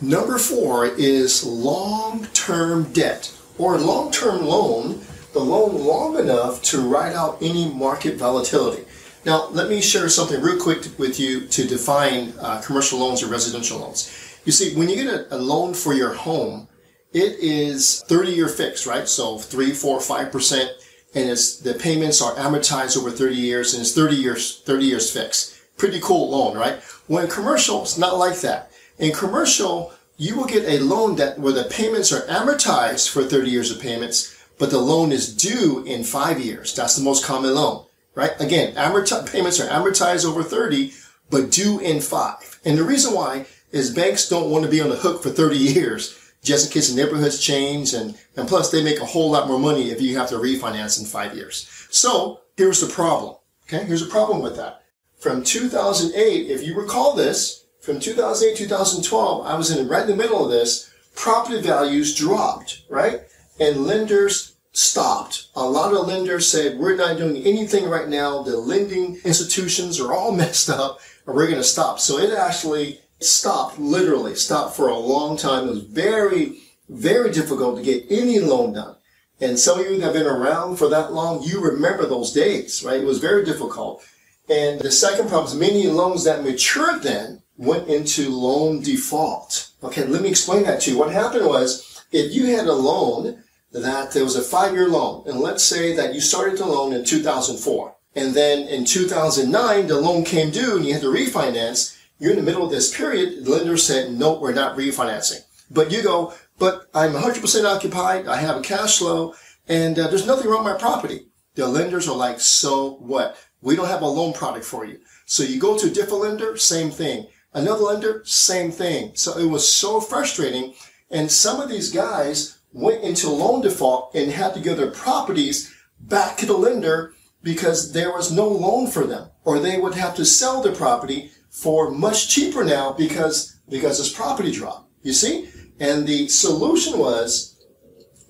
Number 0.00 0.38
four 0.38 0.86
is 0.86 1.44
long-term 1.44 2.92
debt 2.92 3.36
or 3.58 3.76
long-term 3.78 4.44
loan, 4.44 5.00
the 5.32 5.40
loan 5.40 5.84
long 5.84 6.18
enough 6.18 6.62
to 6.62 6.80
ride 6.80 7.14
out 7.14 7.38
any 7.42 7.72
market 7.72 8.16
volatility. 8.16 8.84
Now, 9.26 9.48
let 9.48 9.68
me 9.68 9.82
share 9.82 10.08
something 10.08 10.40
real 10.40 10.58
quick 10.58 10.86
with 10.98 11.20
you 11.20 11.46
to 11.48 11.66
define 11.66 12.32
uh, 12.40 12.62
commercial 12.62 12.98
loans 12.98 13.22
or 13.22 13.26
residential 13.26 13.78
loans. 13.78 14.10
You 14.46 14.52
see, 14.52 14.74
when 14.74 14.88
you 14.88 14.96
get 14.96 15.12
a, 15.12 15.36
a 15.36 15.38
loan 15.38 15.74
for 15.74 15.92
your 15.92 16.14
home, 16.14 16.68
it 17.12 17.38
is 17.40 18.02
30 18.08 18.32
year 18.32 18.48
fixed, 18.48 18.86
right? 18.86 19.06
So 19.06 19.36
three, 19.36 19.72
four, 19.72 20.00
five 20.00 20.32
percent 20.32 20.70
and 21.14 21.28
it's 21.28 21.56
the 21.58 21.74
payments 21.74 22.22
are 22.22 22.34
amortized 22.34 22.96
over 22.96 23.10
30 23.10 23.34
years 23.34 23.74
and 23.74 23.80
it's 23.80 23.94
30 23.94 24.16
years 24.16 24.60
30 24.60 24.84
years 24.84 25.10
fixed. 25.10 25.56
Pretty 25.76 26.00
cool 26.00 26.30
loan 26.30 26.56
right? 26.56 26.80
When 27.06 27.28
commercial 27.28 27.82
it's 27.82 27.98
not 27.98 28.16
like 28.16 28.40
that. 28.40 28.70
In 28.98 29.12
commercial 29.12 29.92
you 30.16 30.36
will 30.36 30.46
get 30.46 30.68
a 30.68 30.82
loan 30.82 31.16
that 31.16 31.38
where 31.38 31.52
the 31.52 31.64
payments 31.64 32.12
are 32.12 32.22
amortized 32.22 33.08
for 33.08 33.24
30 33.24 33.50
years 33.50 33.70
of 33.70 33.80
payments 33.80 34.36
but 34.58 34.70
the 34.70 34.78
loan 34.78 35.10
is 35.10 35.34
due 35.34 35.82
in 35.86 36.04
five 36.04 36.38
years. 36.38 36.74
That's 36.74 36.96
the 36.96 37.04
most 37.04 37.24
common 37.24 37.54
loan 37.54 37.86
right? 38.14 38.32
Again 38.40 38.74
amorti- 38.74 39.30
payments 39.30 39.60
are 39.60 39.68
amortized 39.68 40.24
over 40.24 40.42
30 40.42 40.92
but 41.30 41.50
due 41.50 41.78
in 41.80 42.00
five. 42.00 42.60
And 42.64 42.76
the 42.76 42.84
reason 42.84 43.14
why 43.14 43.46
is 43.72 43.94
banks 43.94 44.28
don't 44.28 44.50
want 44.50 44.64
to 44.64 44.70
be 44.70 44.80
on 44.80 44.90
the 44.90 44.96
hook 44.96 45.22
for 45.22 45.30
30 45.30 45.56
years 45.76 46.19
just 46.42 46.66
in 46.66 46.72
case 46.72 46.90
the 46.90 47.02
neighborhoods 47.02 47.38
change 47.38 47.92
and, 47.92 48.16
and 48.36 48.48
plus 48.48 48.70
they 48.70 48.82
make 48.82 49.00
a 49.00 49.06
whole 49.06 49.30
lot 49.30 49.48
more 49.48 49.58
money 49.58 49.90
if 49.90 50.00
you 50.00 50.16
have 50.16 50.28
to 50.28 50.36
refinance 50.36 50.98
in 50.98 51.06
five 51.06 51.34
years. 51.34 51.68
So 51.90 52.40
here's 52.56 52.80
the 52.80 52.92
problem. 52.92 53.36
Okay. 53.64 53.84
Here's 53.84 54.02
a 54.02 54.06
problem 54.06 54.42
with 54.42 54.56
that. 54.56 54.82
From 55.18 55.44
2008, 55.44 56.50
if 56.50 56.66
you 56.66 56.74
recall 56.74 57.14
this, 57.14 57.66
from 57.80 58.00
2008, 58.00 58.56
2012, 58.56 59.46
I 59.46 59.54
was 59.54 59.70
in 59.70 59.86
right 59.86 60.02
in 60.02 60.08
the 60.08 60.16
middle 60.16 60.44
of 60.44 60.50
this, 60.50 60.90
property 61.14 61.60
values 61.60 62.14
dropped, 62.14 62.82
right? 62.88 63.20
And 63.58 63.86
lenders 63.86 64.56
stopped. 64.72 65.48
A 65.54 65.64
lot 65.64 65.94
of 65.94 66.06
lenders 66.06 66.48
said, 66.50 66.78
we're 66.78 66.96
not 66.96 67.18
doing 67.18 67.36
anything 67.36 67.88
right 67.88 68.08
now. 68.08 68.42
The 68.42 68.56
lending 68.56 69.18
institutions 69.24 70.00
are 70.00 70.12
all 70.12 70.32
messed 70.36 70.70
up 70.70 71.00
and 71.26 71.34
we're 71.34 71.46
going 71.46 71.58
to 71.58 71.64
stop. 71.64 72.00
So 72.00 72.18
it 72.18 72.36
actually 72.36 73.00
stopped, 73.20 73.78
literally 73.78 74.34
stopped 74.34 74.76
for 74.76 74.88
a 74.88 74.98
long 74.98 75.36
time. 75.36 75.68
It 75.68 75.70
was 75.70 75.82
very, 75.84 76.58
very 76.88 77.30
difficult 77.30 77.76
to 77.76 77.82
get 77.82 78.06
any 78.10 78.38
loan 78.40 78.74
done. 78.74 78.96
And 79.40 79.58
some 79.58 79.80
of 79.80 79.86
you 79.86 79.96
that 79.96 80.04
have 80.04 80.12
been 80.12 80.26
around 80.26 80.76
for 80.76 80.88
that 80.88 81.12
long, 81.12 81.42
you 81.42 81.60
remember 81.60 82.06
those 82.06 82.32
days, 82.32 82.84
right? 82.84 83.00
It 83.00 83.06
was 83.06 83.18
very 83.18 83.44
difficult. 83.44 84.02
And 84.48 84.80
the 84.80 84.90
second 84.90 85.28
problem 85.28 85.46
is 85.52 85.58
many 85.58 85.86
loans 85.86 86.24
that 86.24 86.42
matured 86.42 87.02
then 87.02 87.42
went 87.56 87.88
into 87.88 88.30
loan 88.30 88.82
default. 88.82 89.70
Okay, 89.82 90.04
let 90.04 90.22
me 90.22 90.28
explain 90.28 90.64
that 90.64 90.80
to 90.82 90.90
you. 90.90 90.98
What 90.98 91.12
happened 91.12 91.46
was 91.46 92.04
if 92.12 92.34
you 92.34 92.46
had 92.46 92.66
a 92.66 92.72
loan 92.72 93.42
that 93.72 94.12
there 94.12 94.24
was 94.24 94.36
a 94.36 94.42
five 94.42 94.74
year 94.74 94.88
loan, 94.88 95.24
and 95.26 95.40
let's 95.40 95.62
say 95.62 95.94
that 95.94 96.14
you 96.14 96.20
started 96.20 96.58
the 96.58 96.66
loan 96.66 96.92
in 96.92 97.04
2004 97.04 97.94
and 98.14 98.34
then 98.34 98.66
in 98.66 98.84
2009, 98.84 99.86
the 99.86 100.00
loan 100.00 100.24
came 100.24 100.50
due 100.50 100.76
and 100.76 100.84
you 100.84 100.92
had 100.92 101.02
to 101.02 101.08
refinance, 101.08 101.96
you're 102.20 102.32
in 102.32 102.36
the 102.36 102.44
middle 102.44 102.64
of 102.64 102.70
this 102.70 102.94
period, 102.94 103.44
the 103.44 103.50
lender 103.50 103.76
said, 103.76 104.12
no, 104.12 104.38
we're 104.38 104.52
not 104.52 104.76
refinancing. 104.76 105.40
But 105.70 105.90
you 105.90 106.02
go, 106.02 106.34
but 106.58 106.88
I'm 106.94 107.12
100% 107.12 107.64
occupied, 107.64 108.28
I 108.28 108.36
have 108.36 108.58
a 108.58 108.62
cash 108.62 108.98
flow, 108.98 109.34
and 109.66 109.98
uh, 109.98 110.08
there's 110.08 110.26
nothing 110.26 110.48
wrong 110.48 110.64
with 110.64 110.74
my 110.74 110.78
property. 110.78 111.28
The 111.54 111.66
lenders 111.66 112.08
are 112.08 112.16
like, 112.16 112.38
so 112.38 112.96
what? 112.96 113.36
We 113.62 113.74
don't 113.74 113.88
have 113.88 114.02
a 114.02 114.06
loan 114.06 114.34
product 114.34 114.66
for 114.66 114.84
you. 114.84 115.00
So 115.24 115.42
you 115.42 115.58
go 115.58 115.78
to 115.78 115.86
a 115.86 115.90
different 115.90 116.22
lender, 116.22 116.56
same 116.56 116.90
thing. 116.90 117.26
Another 117.54 117.84
lender, 117.84 118.22
same 118.24 118.70
thing. 118.70 119.12
So 119.14 119.38
it 119.38 119.46
was 119.46 119.66
so 119.66 120.00
frustrating. 120.00 120.74
And 121.10 121.30
some 121.30 121.60
of 121.60 121.70
these 121.70 121.90
guys 121.90 122.58
went 122.72 123.02
into 123.02 123.30
loan 123.30 123.62
default 123.62 124.14
and 124.14 124.30
had 124.30 124.54
to 124.54 124.60
give 124.60 124.76
their 124.76 124.90
properties 124.90 125.74
back 125.98 126.36
to 126.38 126.46
the 126.46 126.56
lender 126.56 127.14
because 127.42 127.92
there 127.92 128.12
was 128.12 128.30
no 128.30 128.46
loan 128.46 128.86
for 128.86 129.06
them 129.06 129.30
or 129.44 129.58
they 129.58 129.78
would 129.78 129.94
have 129.94 130.14
to 130.16 130.24
sell 130.24 130.62
their 130.62 130.74
property 130.74 131.32
for 131.50 131.90
much 131.90 132.28
cheaper 132.28 132.64
now 132.64 132.92
because, 132.92 133.60
because 133.68 133.98
this 133.98 134.12
property 134.12 134.52
dropped. 134.52 134.90
You 135.02 135.12
see? 135.12 135.48
And 135.78 136.06
the 136.06 136.28
solution 136.28 136.98
was, 136.98 137.58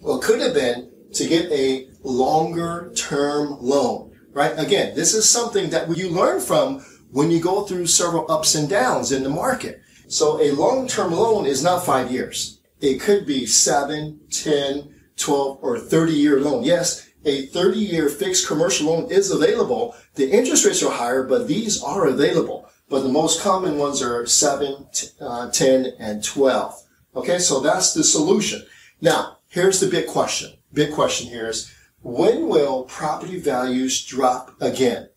well, 0.00 0.18
could 0.18 0.40
have 0.40 0.54
been 0.54 0.90
to 1.12 1.26
get 1.26 1.50
a 1.52 1.88
longer 2.02 2.92
term 2.96 3.56
loan, 3.60 4.12
right? 4.32 4.52
Again, 4.56 4.94
this 4.94 5.14
is 5.14 5.28
something 5.28 5.70
that 5.70 5.94
you 5.96 6.08
learn 6.08 6.40
from 6.40 6.80
when 7.10 7.30
you 7.30 7.40
go 7.40 7.62
through 7.62 7.86
several 7.86 8.30
ups 8.30 8.54
and 8.54 8.68
downs 8.68 9.12
in 9.12 9.22
the 9.22 9.28
market. 9.28 9.80
So 10.08 10.40
a 10.40 10.52
long 10.52 10.88
term 10.88 11.12
loan 11.12 11.46
is 11.46 11.62
not 11.62 11.84
five 11.84 12.10
years. 12.10 12.60
It 12.80 13.00
could 13.00 13.26
be 13.26 13.46
seven, 13.46 14.20
10, 14.30 14.94
12, 15.16 15.58
or 15.60 15.78
30 15.78 16.12
year 16.12 16.40
loan. 16.40 16.62
Yes, 16.64 17.08
a 17.24 17.46
30 17.46 17.78
year 17.78 18.08
fixed 18.08 18.46
commercial 18.46 18.86
loan 18.86 19.10
is 19.10 19.30
available. 19.30 19.94
The 20.14 20.30
interest 20.30 20.64
rates 20.64 20.82
are 20.82 20.92
higher, 20.92 21.24
but 21.24 21.46
these 21.46 21.82
are 21.82 22.06
available. 22.06 22.69
But 22.90 23.04
the 23.04 23.08
most 23.08 23.40
common 23.40 23.78
ones 23.78 24.02
are 24.02 24.26
7, 24.26 24.86
uh, 25.20 25.50
10, 25.50 25.94
and 26.00 26.24
12. 26.24 26.82
Okay, 27.14 27.38
so 27.38 27.60
that's 27.60 27.94
the 27.94 28.02
solution. 28.02 28.66
Now, 29.00 29.38
here's 29.48 29.78
the 29.78 29.86
big 29.86 30.08
question. 30.08 30.54
Big 30.72 30.92
question 30.92 31.28
here 31.28 31.48
is, 31.48 31.72
when 32.02 32.48
will 32.48 32.82
property 32.84 33.38
values 33.38 34.04
drop 34.04 34.60
again? 34.60 35.08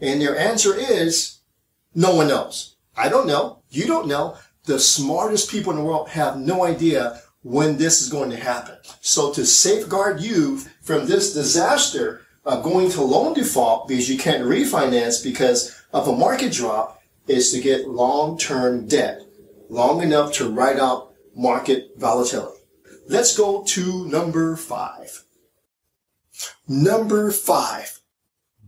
And 0.00 0.20
their 0.20 0.36
answer 0.36 0.74
is, 0.74 1.38
no 1.94 2.14
one 2.16 2.26
knows. 2.26 2.74
I 2.96 3.08
don't 3.08 3.28
know. 3.28 3.62
You 3.70 3.86
don't 3.86 4.08
know. 4.08 4.36
The 4.64 4.80
smartest 4.80 5.48
people 5.48 5.72
in 5.72 5.78
the 5.78 5.84
world 5.84 6.08
have 6.08 6.38
no 6.38 6.64
idea 6.64 7.22
when 7.42 7.76
this 7.76 8.02
is 8.02 8.08
going 8.08 8.30
to 8.30 8.36
happen. 8.36 8.76
So 9.00 9.32
to 9.32 9.46
safeguard 9.46 10.20
you 10.20 10.58
from 10.80 11.06
this 11.06 11.34
disaster 11.34 12.22
of 12.44 12.64
going 12.64 12.90
to 12.90 13.02
loan 13.02 13.34
default 13.34 13.86
because 13.86 14.10
you 14.10 14.18
can't 14.18 14.42
refinance 14.42 15.22
because 15.22 15.80
of 15.92 16.08
a 16.08 16.16
market 16.16 16.52
drop 16.52 17.01
is 17.26 17.52
to 17.52 17.60
get 17.60 17.88
long-term 17.88 18.86
debt 18.88 19.22
long 19.68 20.02
enough 20.02 20.32
to 20.34 20.50
ride 20.50 20.78
out 20.78 21.12
market 21.34 21.92
volatility. 21.96 22.60
Let's 23.08 23.36
go 23.36 23.64
to 23.64 24.08
number 24.08 24.56
five. 24.56 25.24
Number 26.68 27.30
five, 27.30 28.00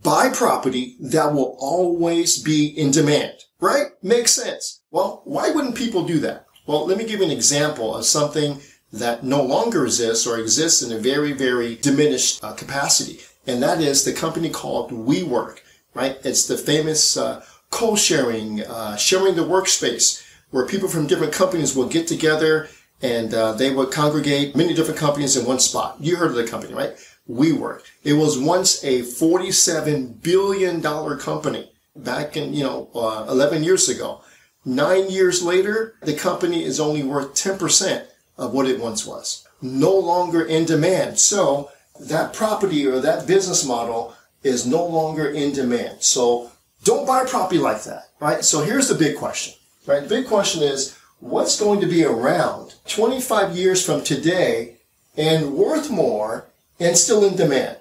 buy 0.03 0.31
property 0.31 0.97
that 1.01 1.33
will 1.33 1.57
always 1.59 2.43
be 2.43 2.67
in 2.67 2.91
demand, 2.91 3.35
right? 3.61 3.89
Makes 4.03 4.33
sense. 4.33 4.83
Well, 4.91 5.23
why 5.25 5.51
wouldn't 5.51 5.77
people 5.77 6.07
do 6.07 6.19
that? 6.21 6.47
Well, 6.67 6.87
let 6.87 6.99
me 6.99 7.05
give 7.05 7.21
you 7.21 7.27
an 7.27 7.31
example 7.31 7.95
of 7.95 8.05
something 8.05 8.61
that 8.93 9.25
no 9.25 9.43
longer 9.43 9.85
exists 9.85 10.27
or 10.27 10.39
exists 10.39 10.83
in 10.83 10.93
a 10.93 11.01
very, 11.01 11.33
very 11.33 11.77
diminished 11.77 12.43
uh, 12.43 12.53
capacity. 12.53 13.21
And 13.47 13.63
that 13.63 13.81
is 13.81 14.05
the 14.05 14.13
company 14.13 14.49
called 14.51 14.91
WeWork, 14.91 15.59
right? 15.95 16.17
It's 16.25 16.47
the 16.47 16.57
famous 16.57 17.17
uh, 17.17 17.45
co-sharing, 17.75 18.63
uh, 18.63 18.97
sharing 18.97 19.35
the 19.35 19.43
workspace 19.43 20.25
where 20.51 20.65
people 20.65 20.89
from 20.89 21.09
different 21.09 21.33
companies 21.33 21.75
will 21.75 21.89
get 21.89 22.07
together 22.07 22.69
and 23.03 23.35
uh, 23.35 23.51
they 23.53 23.75
would 23.75 23.91
congregate 23.91 24.55
many 24.55 24.73
different 24.73 24.99
companies 24.99 25.37
in 25.37 25.45
one 25.45 25.59
spot. 25.59 25.97
You 25.99 26.15
heard 26.15 26.31
of 26.31 26.37
the 26.37 26.47
company, 26.47 26.73
right? 26.73 26.93
WeWork. 27.29 27.83
It 28.05 28.13
was 28.13 28.39
once 28.39 28.85
a 28.85 29.03
$47 29.03 30.23
billion 30.23 30.81
company 31.19 31.73
back 31.97 32.37
in, 32.37 32.55
you 32.55 32.63
know, 32.63 32.89
uh, 32.95 33.27
11 33.29 33.65
years 33.65 33.89
ago. 33.89 34.21
Nine 34.65 35.11
years 35.11 35.43
later, 35.43 35.97
the 36.03 36.15
company 36.15 36.63
is 36.63 36.79
only 36.79 37.03
worth 37.03 37.35
10% 37.35 38.07
of 38.39 38.53
what 38.53 38.69
it 38.69 38.81
once 38.81 39.05
was. 39.05 39.47
No 39.61 39.93
longer 39.93 40.45
in 40.45 40.65
demand. 40.65 41.19
So 41.19 41.73
that 41.99 42.35
property 42.35 42.87
or 42.87 43.01
that 43.01 43.27
business 43.27 43.67
model 43.67 44.15
is 44.45 44.65
no 44.65 44.87
longer 44.87 45.29
in 45.29 45.53
demand. 45.53 46.03
So 46.03 46.53
don't 46.85 47.07
buy 47.07 47.25
property 47.25 47.59
like 47.59 47.83
that, 47.85 48.11
right? 48.21 48.45
So 48.45 48.63
here's 48.63 48.89
the 48.89 48.95
big 48.95 49.17
question, 49.17 49.55
right? 49.87 50.03
The 50.03 50.09
big 50.09 50.27
question 50.27 50.63
is, 50.63 50.97
what's 51.21 51.59
going 51.59 51.81
to 51.81 51.87
be 51.87 52.05
around 52.05 52.75
25 52.87 53.57
years 53.57 53.85
from 53.85 54.05
today 54.05 54.77
and 55.17 55.55
worth 55.55 55.91
more 55.91 56.47
and 56.79 56.97
still 56.97 57.25
in 57.25 57.37
demand? 57.37 57.79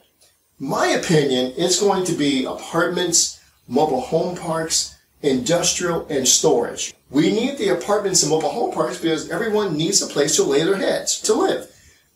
My 0.59 0.87
opinion, 0.87 1.53
it's 1.57 1.79
going 1.79 2.05
to 2.05 2.13
be 2.13 2.45
apartments, 2.45 3.41
mobile 3.67 4.01
home 4.01 4.35
parks, 4.37 4.95
industrial, 5.21 6.05
and 6.09 6.27
storage. 6.27 6.93
We 7.09 7.31
need 7.31 7.57
the 7.57 7.69
apartments 7.69 8.23
and 8.23 8.31
mobile 8.31 8.49
home 8.49 8.73
parks 8.73 8.97
because 8.99 9.29
everyone 9.29 9.77
needs 9.77 10.01
a 10.01 10.07
place 10.07 10.35
to 10.37 10.43
lay 10.43 10.63
their 10.63 10.77
heads, 10.77 11.19
to 11.21 11.33
live. 11.33 11.72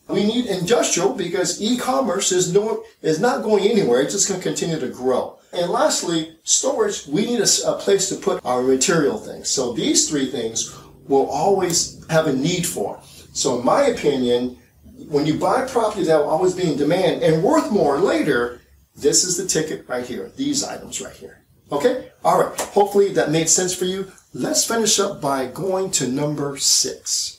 We 0.08 0.24
need 0.24 0.46
industrial 0.46 1.14
because 1.14 1.60
e-commerce 1.60 2.32
is 2.32 2.52
no, 2.52 2.82
is 3.02 3.20
not 3.20 3.42
going 3.42 3.64
anywhere. 3.64 4.00
It's 4.00 4.14
just 4.14 4.28
going 4.28 4.40
to 4.40 4.46
continue 4.46 4.80
to 4.80 4.88
grow. 4.88 5.38
And 5.52 5.70
lastly, 5.70 6.36
storage, 6.44 7.06
we 7.06 7.26
need 7.26 7.40
a, 7.40 7.48
a 7.66 7.74
place 7.74 8.08
to 8.08 8.16
put 8.16 8.44
our 8.44 8.62
material 8.62 9.18
things. 9.18 9.48
So 9.48 9.72
these 9.72 10.08
three 10.08 10.30
things 10.30 10.74
will 11.06 11.28
always 11.28 12.04
have 12.08 12.26
a 12.26 12.32
need 12.32 12.66
for. 12.66 13.00
So 13.32 13.58
in 13.58 13.64
my 13.64 13.84
opinion, 13.86 14.58
when 15.08 15.26
you 15.26 15.38
buy 15.38 15.66
property 15.66 16.04
that 16.04 16.18
will 16.18 16.28
always 16.28 16.54
be 16.54 16.70
in 16.70 16.76
demand 16.76 17.22
and 17.22 17.42
worth 17.42 17.70
more 17.70 17.98
later, 17.98 18.60
this 18.96 19.24
is 19.24 19.36
the 19.36 19.46
ticket 19.46 19.88
right 19.88 20.06
here. 20.06 20.30
These 20.36 20.64
items 20.64 21.00
right 21.00 21.14
here. 21.14 21.44
Okay? 21.70 22.10
All 22.24 22.42
right. 22.42 22.60
Hopefully 22.60 23.12
that 23.12 23.30
made 23.30 23.48
sense 23.48 23.74
for 23.74 23.84
you. 23.84 24.10
Let's 24.34 24.64
finish 24.64 24.98
up 24.98 25.20
by 25.20 25.46
going 25.46 25.90
to 25.92 26.08
number 26.08 26.56
six. 26.56 27.37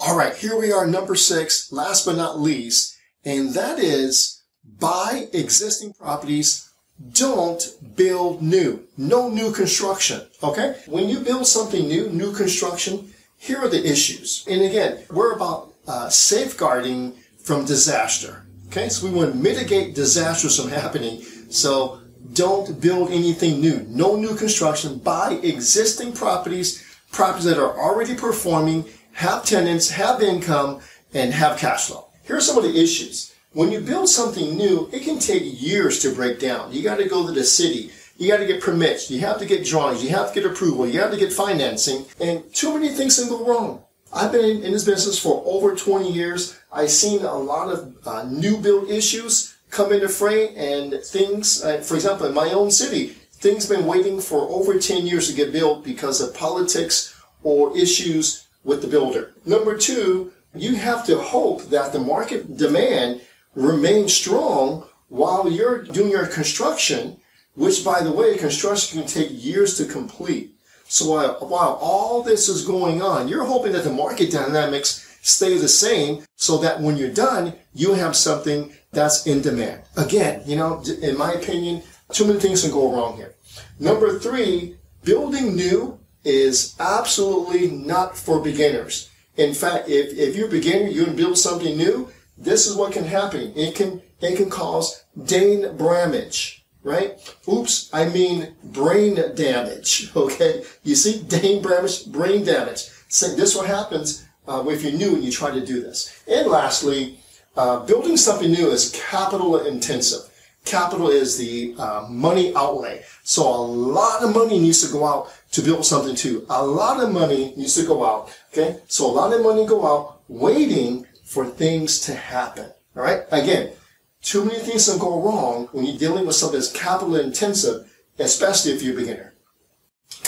All 0.00 0.16
right. 0.16 0.34
Here 0.34 0.58
we 0.58 0.72
are, 0.72 0.86
number 0.86 1.14
six, 1.14 1.72
last 1.72 2.06
but 2.06 2.16
not 2.16 2.40
least, 2.40 2.96
and 3.24 3.54
that 3.54 3.78
is 3.78 4.42
buy 4.78 5.28
existing 5.32 5.94
properties 5.94 6.68
don't 7.10 7.96
build 7.96 8.42
new. 8.42 8.86
No 8.96 9.28
new 9.28 9.52
construction. 9.52 10.22
Okay? 10.42 10.76
When 10.86 11.08
you 11.08 11.20
build 11.20 11.46
something 11.46 11.86
new, 11.88 12.08
new 12.10 12.32
construction, 12.32 13.12
here 13.38 13.58
are 13.58 13.68
the 13.68 13.84
issues. 13.84 14.44
And 14.48 14.62
again, 14.62 15.02
we're 15.10 15.32
about 15.32 15.72
uh, 15.86 16.08
safeguarding 16.08 17.14
from 17.42 17.64
disaster. 17.64 18.44
Okay? 18.68 18.88
So 18.88 19.06
we 19.06 19.12
want 19.12 19.32
to 19.32 19.38
mitigate 19.38 19.94
disasters 19.94 20.60
from 20.60 20.70
happening. 20.70 21.22
So 21.50 22.00
don't 22.32 22.80
build 22.80 23.10
anything 23.10 23.60
new. 23.60 23.84
No 23.88 24.16
new 24.16 24.36
construction. 24.36 24.98
Buy 24.98 25.40
existing 25.42 26.12
properties, 26.12 26.84
properties 27.10 27.44
that 27.46 27.58
are 27.58 27.78
already 27.78 28.14
performing, 28.14 28.84
have 29.12 29.44
tenants, 29.44 29.90
have 29.90 30.22
income, 30.22 30.80
and 31.14 31.32
have 31.32 31.58
cash 31.58 31.86
flow. 31.86 32.06
Here 32.24 32.36
are 32.36 32.40
some 32.40 32.58
of 32.58 32.64
the 32.64 32.80
issues. 32.80 33.34
When 33.52 33.70
you 33.70 33.80
build 33.80 34.08
something 34.08 34.56
new, 34.56 34.88
it 34.92 35.02
can 35.02 35.18
take 35.18 35.60
years 35.60 36.00
to 36.00 36.14
break 36.14 36.40
down. 36.40 36.72
You 36.72 36.82
got 36.82 36.96
to 36.96 37.08
go 37.08 37.26
to 37.26 37.32
the 37.32 37.44
city. 37.44 37.90
You 38.16 38.28
got 38.28 38.38
to 38.38 38.46
get 38.46 38.62
permits. 38.62 39.10
You 39.10 39.20
have 39.20 39.38
to 39.38 39.46
get 39.46 39.66
drawings. 39.66 40.02
You 40.02 40.10
have 40.10 40.32
to 40.32 40.40
get 40.40 40.50
approval. 40.50 40.86
You 40.86 41.00
have 41.00 41.10
to 41.10 41.18
get 41.18 41.32
financing. 41.32 42.06
And 42.20 42.42
too 42.54 42.72
many 42.72 42.88
things 42.88 43.18
can 43.18 43.28
go 43.28 43.44
wrong. 43.44 43.84
I've 44.14 44.32
been 44.32 44.62
in 44.62 44.72
this 44.72 44.84
business 44.84 45.18
for 45.18 45.42
over 45.44 45.74
20 45.74 46.10
years. 46.10 46.58
I've 46.72 46.90
seen 46.90 47.22
a 47.22 47.34
lot 47.34 47.70
of 47.70 47.96
uh, 48.06 48.24
new 48.24 48.58
build 48.58 48.90
issues 48.90 49.56
come 49.70 49.92
into 49.92 50.08
fray 50.08 50.54
and 50.54 51.02
things, 51.02 51.64
uh, 51.64 51.78
for 51.78 51.94
example, 51.94 52.26
in 52.26 52.34
my 52.34 52.50
own 52.50 52.70
city, 52.70 53.06
things 53.32 53.66
been 53.66 53.86
waiting 53.86 54.20
for 54.20 54.42
over 54.50 54.78
10 54.78 55.06
years 55.06 55.28
to 55.28 55.34
get 55.34 55.50
built 55.50 55.82
because 55.82 56.20
of 56.20 56.34
politics 56.34 57.18
or 57.42 57.76
issues 57.76 58.46
with 58.64 58.82
the 58.82 58.88
builder. 58.88 59.34
Number 59.44 59.76
two, 59.76 60.32
you 60.54 60.74
have 60.76 61.04
to 61.06 61.18
hope 61.18 61.64
that 61.70 61.92
the 61.92 61.98
market 61.98 62.56
demand 62.56 63.20
remains 63.54 64.12
strong 64.12 64.86
while 65.08 65.50
you're 65.50 65.82
doing 65.82 66.10
your 66.10 66.26
construction, 66.26 67.16
which 67.54 67.84
by 67.84 68.02
the 68.02 68.12
way, 68.12 68.36
construction 68.36 69.00
can 69.00 69.08
take 69.08 69.28
years 69.30 69.76
to 69.76 69.84
complete. 69.84 70.54
So 70.84 71.10
while, 71.10 71.34
while 71.40 71.78
all 71.80 72.22
this 72.22 72.48
is 72.48 72.66
going 72.66 73.02
on, 73.02 73.28
you're 73.28 73.44
hoping 73.44 73.72
that 73.72 73.84
the 73.84 73.92
market 73.92 74.30
dynamics 74.30 75.18
stay 75.22 75.56
the 75.56 75.68
same 75.68 76.24
so 76.36 76.58
that 76.58 76.80
when 76.80 76.96
you're 76.96 77.10
done, 77.10 77.54
you 77.72 77.94
have 77.94 78.16
something 78.16 78.72
that's 78.90 79.26
in 79.26 79.40
demand. 79.40 79.82
Again, 79.96 80.42
you 80.44 80.56
know, 80.56 80.82
in 81.00 81.16
my 81.16 81.32
opinion, 81.32 81.82
too 82.10 82.26
many 82.26 82.40
things 82.40 82.62
can 82.62 82.70
go 82.70 82.92
wrong 82.92 83.16
here. 83.16 83.34
Number 83.80 84.18
three, 84.18 84.76
building 85.04 85.56
new 85.56 85.98
is 86.24 86.74
absolutely 86.78 87.70
not 87.70 88.16
for 88.16 88.40
beginners. 88.40 89.10
In 89.36 89.54
fact, 89.54 89.88
if, 89.88 90.16
if 90.16 90.36
you're 90.36 90.48
a 90.48 90.50
beginner, 90.50 90.88
you 90.88 91.04
can 91.04 91.16
build 91.16 91.38
something 91.38 91.76
new, 91.76 92.10
this 92.36 92.66
is 92.66 92.76
what 92.76 92.92
can 92.92 93.04
happen. 93.04 93.52
It 93.56 93.74
can, 93.74 94.02
it 94.20 94.36
can 94.36 94.50
cause 94.50 95.04
Dane 95.24 95.76
Bramage. 95.76 96.64
right? 96.82 97.18
Oops, 97.48 97.90
I 97.92 98.08
mean 98.08 98.54
brain 98.64 99.14
damage, 99.34 100.10
okay? 100.16 100.64
You 100.82 100.94
see, 100.94 101.22
brain 101.22 101.62
damage, 101.62 102.06
brain 102.06 102.44
damage. 102.44 102.88
So 103.08 103.34
this 103.34 103.54
what 103.54 103.66
happens 103.66 104.26
uh, 104.48 104.64
if 104.68 104.82
you're 104.82 104.92
new 104.92 105.14
and 105.14 105.24
you 105.24 105.30
try 105.30 105.50
to 105.50 105.64
do 105.64 105.80
this. 105.80 106.22
And 106.26 106.48
lastly, 106.48 107.18
uh, 107.56 107.80
building 107.84 108.16
something 108.16 108.50
new 108.50 108.70
is 108.70 108.90
capital 109.10 109.64
intensive. 109.66 110.28
Capital 110.64 111.08
is 111.08 111.36
the 111.36 111.74
uh, 111.78 112.06
money 112.08 112.54
outlay. 112.54 113.04
So 113.24 113.42
a 113.42 113.62
lot 113.62 114.22
of 114.22 114.34
money 114.34 114.58
needs 114.58 114.86
to 114.86 114.92
go 114.92 115.04
out 115.04 115.32
to 115.52 115.62
build 115.62 115.84
something 115.86 116.14
too. 116.14 116.46
A 116.50 116.64
lot 116.64 117.02
of 117.02 117.12
money 117.12 117.54
needs 117.56 117.74
to 117.76 117.86
go 117.86 118.04
out. 118.04 118.36
Okay. 118.52 118.80
So 118.88 119.06
a 119.06 119.12
lot 119.12 119.32
of 119.32 119.42
money 119.42 119.66
go 119.66 119.86
out 119.86 120.22
waiting 120.28 121.06
for 121.24 121.46
things 121.46 122.00
to 122.00 122.14
happen. 122.14 122.70
All 122.96 123.02
right. 123.02 123.22
Again, 123.30 123.72
too 124.20 124.44
many 124.44 124.58
things 124.58 124.88
can 124.88 124.98
go 124.98 125.22
wrong 125.22 125.68
when 125.72 125.84
you're 125.84 125.98
dealing 125.98 126.26
with 126.26 126.36
something 126.36 126.58
that's 126.58 126.72
capital 126.72 127.16
intensive, 127.16 127.90
especially 128.18 128.72
if 128.72 128.82
you're 128.82 128.94
a 128.94 129.00
beginner. 129.00 129.34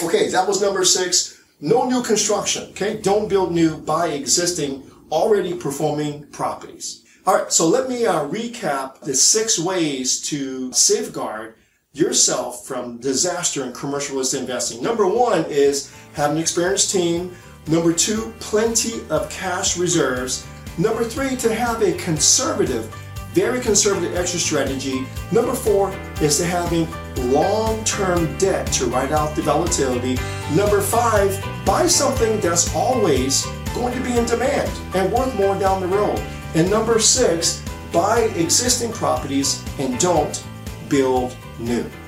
Okay. 0.02 0.28
That 0.30 0.48
was 0.48 0.62
number 0.62 0.84
six. 0.84 1.40
No 1.60 1.88
new 1.88 2.02
construction. 2.02 2.70
Okay. 2.70 3.00
Don't 3.00 3.28
build 3.28 3.52
new, 3.52 3.78
buy 3.78 4.08
existing, 4.08 4.82
already 5.10 5.54
performing 5.54 6.26
properties. 6.28 7.04
All 7.26 7.34
right, 7.34 7.50
so 7.50 7.66
let 7.66 7.88
me 7.88 8.04
uh, 8.04 8.28
recap 8.28 9.00
the 9.00 9.14
six 9.14 9.58
ways 9.58 10.20
to 10.28 10.70
safeguard 10.74 11.54
yourself 11.94 12.66
from 12.66 12.98
disaster 12.98 13.64
in 13.64 13.72
commercial 13.72 14.16
real 14.16 14.22
estate 14.22 14.40
investing. 14.40 14.82
Number 14.82 15.06
one 15.06 15.44
is 15.44 15.92
have 16.14 16.32
an 16.32 16.38
experienced 16.38 16.90
team. 16.90 17.34
Number 17.68 17.92
two, 17.92 18.34
plenty 18.40 19.00
of 19.10 19.30
cash 19.30 19.78
reserves. 19.78 20.44
Number 20.76 21.04
three, 21.04 21.36
to 21.36 21.54
have 21.54 21.82
a 21.82 21.92
conservative, 21.92 22.92
very 23.32 23.60
conservative 23.60 24.16
exit 24.16 24.40
strategy. 24.40 25.06
Number 25.30 25.54
four 25.54 25.94
is 26.20 26.36
to 26.38 26.44
having 26.44 26.88
long-term 27.32 28.36
debt 28.38 28.66
to 28.72 28.86
ride 28.86 29.12
out 29.12 29.36
the 29.36 29.42
volatility. 29.42 30.18
Number 30.52 30.80
five, 30.80 31.40
buy 31.64 31.86
something 31.86 32.40
that's 32.40 32.74
always 32.74 33.46
going 33.72 33.94
to 33.94 34.00
be 34.02 34.18
in 34.18 34.24
demand 34.26 34.70
and 34.96 35.12
worth 35.12 35.34
more 35.36 35.56
down 35.60 35.80
the 35.80 35.86
road. 35.86 36.20
And 36.56 36.68
number 36.68 36.98
six, 36.98 37.62
buy 37.92 38.32
existing 38.34 38.90
properties 38.92 39.64
and 39.78 39.98
don't 40.00 40.44
build 40.88 41.36
new. 41.64 42.03